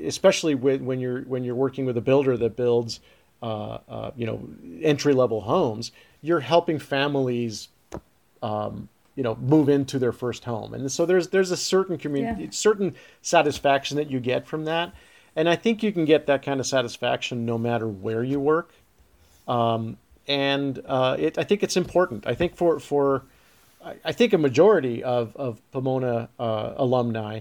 especially 0.04 0.54
with, 0.54 0.80
when 0.82 1.00
you're 1.00 1.22
when 1.22 1.42
you're 1.42 1.54
working 1.54 1.87
with 1.87 1.96
a 1.96 2.00
builder 2.00 2.37
that 2.37 2.56
builds 2.56 3.00
uh, 3.44 3.78
uh, 3.88 4.11
you 4.16 4.24
know 4.24 4.48
entry 4.83 5.12
level 5.12 5.42
homes, 5.42 5.92
you're 6.22 6.40
helping 6.40 6.78
families, 6.78 7.68
um, 8.42 8.88
you 9.16 9.22
know, 9.22 9.37
move 9.37 9.68
into 9.68 9.98
their 9.98 10.12
first 10.12 10.44
home, 10.44 10.72
and 10.72 10.90
so 10.90 11.04
there's 11.04 11.28
there's 11.28 11.50
a 11.50 11.57
certain 11.57 11.98
community, 11.98 12.44
yeah. 12.44 12.50
certain 12.50 12.94
satisfaction 13.20 13.98
that 13.98 14.11
you 14.11 14.18
get 14.18 14.46
from 14.46 14.64
that, 14.64 14.94
and 15.37 15.46
I 15.46 15.57
think 15.57 15.83
you 15.83 15.92
can 15.92 16.07
get 16.07 16.26
that 16.26 16.42
kind 16.42 16.59
of 16.59 16.66
satisfaction 16.66 17.44
no 17.44 17.59
matter 17.59 17.87
where 17.87 18.24
you 18.24 18.40
work. 18.40 18.72
Um, 19.46 19.98
and 20.26 20.80
uh, 20.87 21.16
it, 21.18 21.37
I 21.37 21.44
think 21.44 21.62
it's 21.62 21.76
important. 21.76 22.26
I 22.26 22.35
think 22.35 22.57
for 22.57 22.80
for 22.80 23.24
I 24.02 24.12
think 24.12 24.33
a 24.33 24.38
majority 24.38 25.04
of 25.04 25.37
of 25.37 25.61
Pomona 25.70 26.30
uh, 26.38 26.72
alumni, 26.76 27.40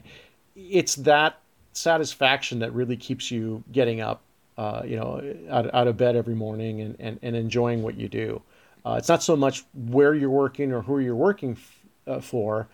it's 0.54 0.96
that 0.96 1.40
satisfaction 1.72 2.60
that 2.60 2.74
really 2.74 2.98
keeps 2.98 3.32
you 3.32 3.64
getting 3.72 4.02
up, 4.02 4.22
uh, 4.58 4.82
you 4.86 4.96
know, 4.96 5.22
out, 5.50 5.74
out 5.74 5.88
of 5.88 5.98
bed 5.98 6.16
every 6.16 6.36
morning 6.36 6.82
and, 6.82 6.96
and, 7.00 7.20
and 7.22 7.36
enjoying 7.36 7.84
what 7.84 7.96
you 7.98 8.08
do. 8.08 8.42
Uh, 8.86 8.96
it's 8.98 9.10
not 9.10 9.24
so 9.24 9.36
much 9.36 9.64
where 9.74 10.14
you're 10.14 10.30
working 10.30 10.72
or 10.72 10.82
who 10.82 11.00
you're 11.00 11.16
working 11.16 11.52
f- 11.52 11.80
uh, 12.06 12.20
for, 12.20 12.68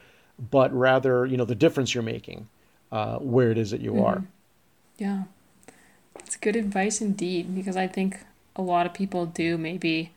but 0.52 0.74
rather, 0.74 1.26
you 1.26 1.38
know, 1.38 1.46
the 1.46 1.56
difference 1.56 1.94
you're 1.94 2.04
making 2.04 2.48
uh, 2.92 3.18
where 3.18 3.52
it 3.52 3.58
is 3.58 3.72
that 3.72 3.82
you 3.82 3.92
mm-hmm. 3.92 4.06
are. 4.06 4.24
Yeah. 4.98 5.24
It's 6.16 6.36
good 6.36 6.56
advice 6.56 7.00
indeed, 7.02 7.56
because 7.56 7.78
I 7.78 7.88
think 7.88 8.20
a 8.56 8.62
lot 8.62 8.86
of 8.86 8.94
people 8.94 9.26
do 9.26 9.58
maybe 9.58 10.12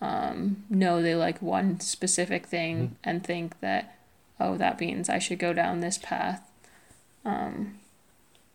um, 0.00 0.64
know 0.68 1.00
they 1.00 1.14
like 1.14 1.40
one 1.40 1.80
specific 1.80 2.46
thing 2.46 2.76
mm-hmm. 2.76 2.94
and 3.04 3.24
think 3.24 3.60
that, 3.60 3.98
oh, 4.40 4.56
that 4.56 4.80
means 4.80 5.08
I 5.08 5.18
should 5.18 5.38
go 5.38 5.52
down 5.52 5.80
this 5.80 5.98
path. 5.98 6.42
Um, 7.24 7.78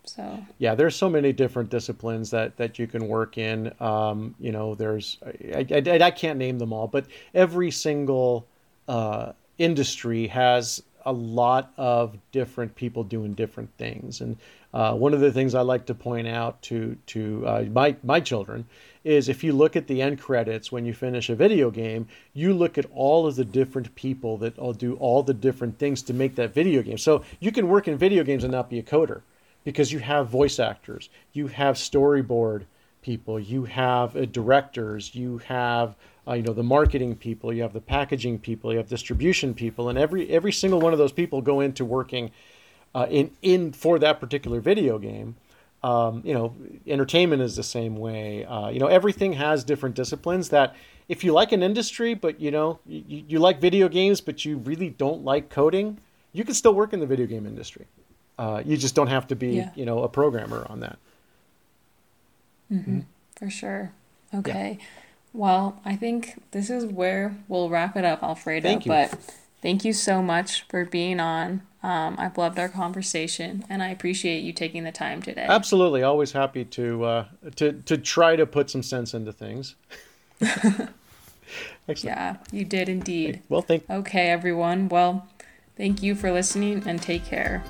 so 0.03 0.43
yeah, 0.57 0.75
there's 0.75 0.95
so 0.95 1.09
many 1.09 1.31
different 1.31 1.69
disciplines 1.69 2.31
that 2.31 2.57
that 2.57 2.79
you 2.79 2.87
can 2.87 3.07
work 3.07 3.37
in. 3.37 3.71
Um, 3.79 4.35
you 4.39 4.51
know, 4.51 4.75
there's 4.75 5.17
I, 5.23 5.65
I, 5.71 5.99
I, 6.01 6.11
can't 6.11 6.39
name 6.39 6.57
them 6.57 6.73
all, 6.73 6.87
but 6.87 7.05
every 7.33 7.71
single 7.71 8.47
uh, 8.87 9.33
industry 9.57 10.27
has 10.27 10.81
a 11.05 11.13
lot 11.13 11.71
of 11.77 12.17
different 12.31 12.75
people 12.75 13.03
doing 13.03 13.33
different 13.33 13.69
things. 13.77 14.21
And 14.21 14.37
uh, 14.73 14.93
one 14.93 15.13
of 15.13 15.19
the 15.19 15.31
things 15.31 15.55
I 15.55 15.61
like 15.61 15.85
to 15.87 15.93
point 15.93 16.27
out 16.27 16.61
to 16.63 16.97
to 17.07 17.47
uh, 17.47 17.65
my 17.71 17.95
my 18.03 18.19
children 18.19 18.65
is 19.03 19.29
if 19.29 19.43
you 19.43 19.53
look 19.53 19.75
at 19.75 19.87
the 19.87 20.01
end 20.01 20.19
credits 20.19 20.71
when 20.71 20.85
you 20.85 20.93
finish 20.93 21.29
a 21.29 21.35
video 21.35 21.69
game, 21.69 22.07
you 22.33 22.53
look 22.53 22.77
at 22.79 22.85
all 22.91 23.27
of 23.27 23.35
the 23.35 23.45
different 23.45 23.93
people 23.93 24.37
that 24.37 24.57
all 24.57 24.73
do 24.73 24.95
all 24.95 25.21
the 25.21 25.33
different 25.33 25.77
things 25.77 26.01
to 26.03 26.13
make 26.13 26.35
that 26.35 26.53
video 26.55 26.81
game. 26.81 26.97
So 26.97 27.23
you 27.39 27.51
can 27.51 27.67
work 27.67 27.87
in 27.87 27.97
video 27.97 28.23
games 28.23 28.43
and 28.43 28.51
not 28.51 28.69
be 28.69 28.79
a 28.79 28.83
coder 28.83 29.21
because 29.63 29.91
you 29.91 29.99
have 29.99 30.27
voice 30.27 30.59
actors, 30.59 31.09
you 31.33 31.47
have 31.47 31.75
storyboard 31.75 32.63
people, 33.01 33.39
you 33.39 33.65
have 33.65 34.15
uh, 34.15 34.25
directors, 34.25 35.13
you 35.15 35.39
have 35.39 35.95
uh, 36.27 36.33
you 36.33 36.43
know 36.43 36.53
the 36.53 36.63
marketing 36.63 37.15
people, 37.15 37.51
you 37.53 37.61
have 37.61 37.73
the 37.73 37.81
packaging 37.81 38.39
people, 38.39 38.71
you 38.71 38.77
have 38.77 38.87
distribution 38.87 39.53
people, 39.53 39.89
and 39.89 39.97
every 39.97 40.29
every 40.29 40.51
single 40.51 40.79
one 40.79 40.93
of 40.93 40.99
those 40.99 41.11
people 41.11 41.41
go 41.41 41.59
into 41.59 41.83
working 41.83 42.31
uh, 42.95 43.07
in 43.09 43.31
in 43.41 43.71
for 43.71 43.99
that 43.99 44.19
particular 44.19 44.59
video 44.59 44.99
game. 44.99 45.35
Um, 45.83 46.21
you 46.23 46.35
know, 46.35 46.55
entertainment 46.85 47.41
is 47.41 47.55
the 47.55 47.63
same 47.63 47.95
way. 47.95 48.45
Uh, 48.45 48.69
you 48.69 48.79
know, 48.79 48.85
everything 48.85 49.33
has 49.33 49.63
different 49.63 49.95
disciplines 49.95 50.49
that 50.49 50.75
if 51.09 51.23
you 51.23 51.33
like 51.33 51.51
an 51.51 51.63
industry, 51.63 52.13
but 52.13 52.39
you 52.39 52.51
know 52.51 52.79
you, 52.85 53.23
you 53.27 53.39
like 53.39 53.59
video 53.59 53.89
games, 53.89 54.21
but 54.21 54.45
you 54.45 54.57
really 54.57 54.91
don't 54.91 55.23
like 55.23 55.49
coding, 55.49 55.97
you 56.33 56.43
can 56.43 56.53
still 56.53 56.73
work 56.73 56.93
in 56.93 56.99
the 56.99 57.07
video 57.07 57.25
game 57.25 57.47
industry. 57.47 57.87
Uh, 58.41 58.63
you 58.65 58.75
just 58.75 58.95
don't 58.95 59.07
have 59.07 59.27
to 59.27 59.35
be, 59.35 59.49
yeah. 59.49 59.69
you 59.75 59.85
know, 59.85 60.01
a 60.01 60.09
programmer 60.09 60.65
on 60.67 60.79
that. 60.79 60.97
Mm-hmm. 62.73 62.91
Mm-hmm. 62.91 62.99
For 63.35 63.51
sure. 63.51 63.91
Okay. 64.33 64.77
Yeah. 64.79 64.85
Well, 65.31 65.79
I 65.85 65.95
think 65.95 66.41
this 66.49 66.71
is 66.71 66.85
where 66.85 67.37
we'll 67.47 67.69
wrap 67.69 67.95
it 67.95 68.03
up, 68.03 68.23
Alfredo. 68.23 68.67
Thank 68.67 68.87
you. 68.87 68.89
But 68.89 69.11
thank 69.61 69.85
you 69.85 69.93
so 69.93 70.23
much 70.23 70.63
for 70.69 70.85
being 70.85 71.19
on. 71.19 71.61
Um, 71.83 72.15
I've 72.17 72.35
loved 72.35 72.57
our 72.57 72.67
conversation, 72.67 73.63
and 73.69 73.83
I 73.83 73.89
appreciate 73.89 74.39
you 74.39 74.53
taking 74.53 74.85
the 74.85 74.91
time 74.91 75.21
today. 75.21 75.45
Absolutely, 75.47 76.01
always 76.01 76.31
happy 76.31 76.65
to 76.65 77.03
uh, 77.03 77.25
to 77.57 77.73
to 77.73 77.97
try 77.97 78.35
to 78.35 78.47
put 78.47 78.71
some 78.71 78.81
sense 78.81 79.13
into 79.13 79.31
things. 79.31 79.75
Excellent. 80.41 80.89
Yeah, 82.03 82.37
you 82.51 82.65
did 82.65 82.89
indeed. 82.89 83.43
Well, 83.49 83.61
thank. 83.61 83.87
Okay, 83.87 84.29
everyone. 84.29 84.89
Well, 84.89 85.27
thank 85.77 86.01
you 86.01 86.15
for 86.15 86.31
listening, 86.31 86.83
and 86.87 86.99
take 86.99 87.23
care. 87.25 87.63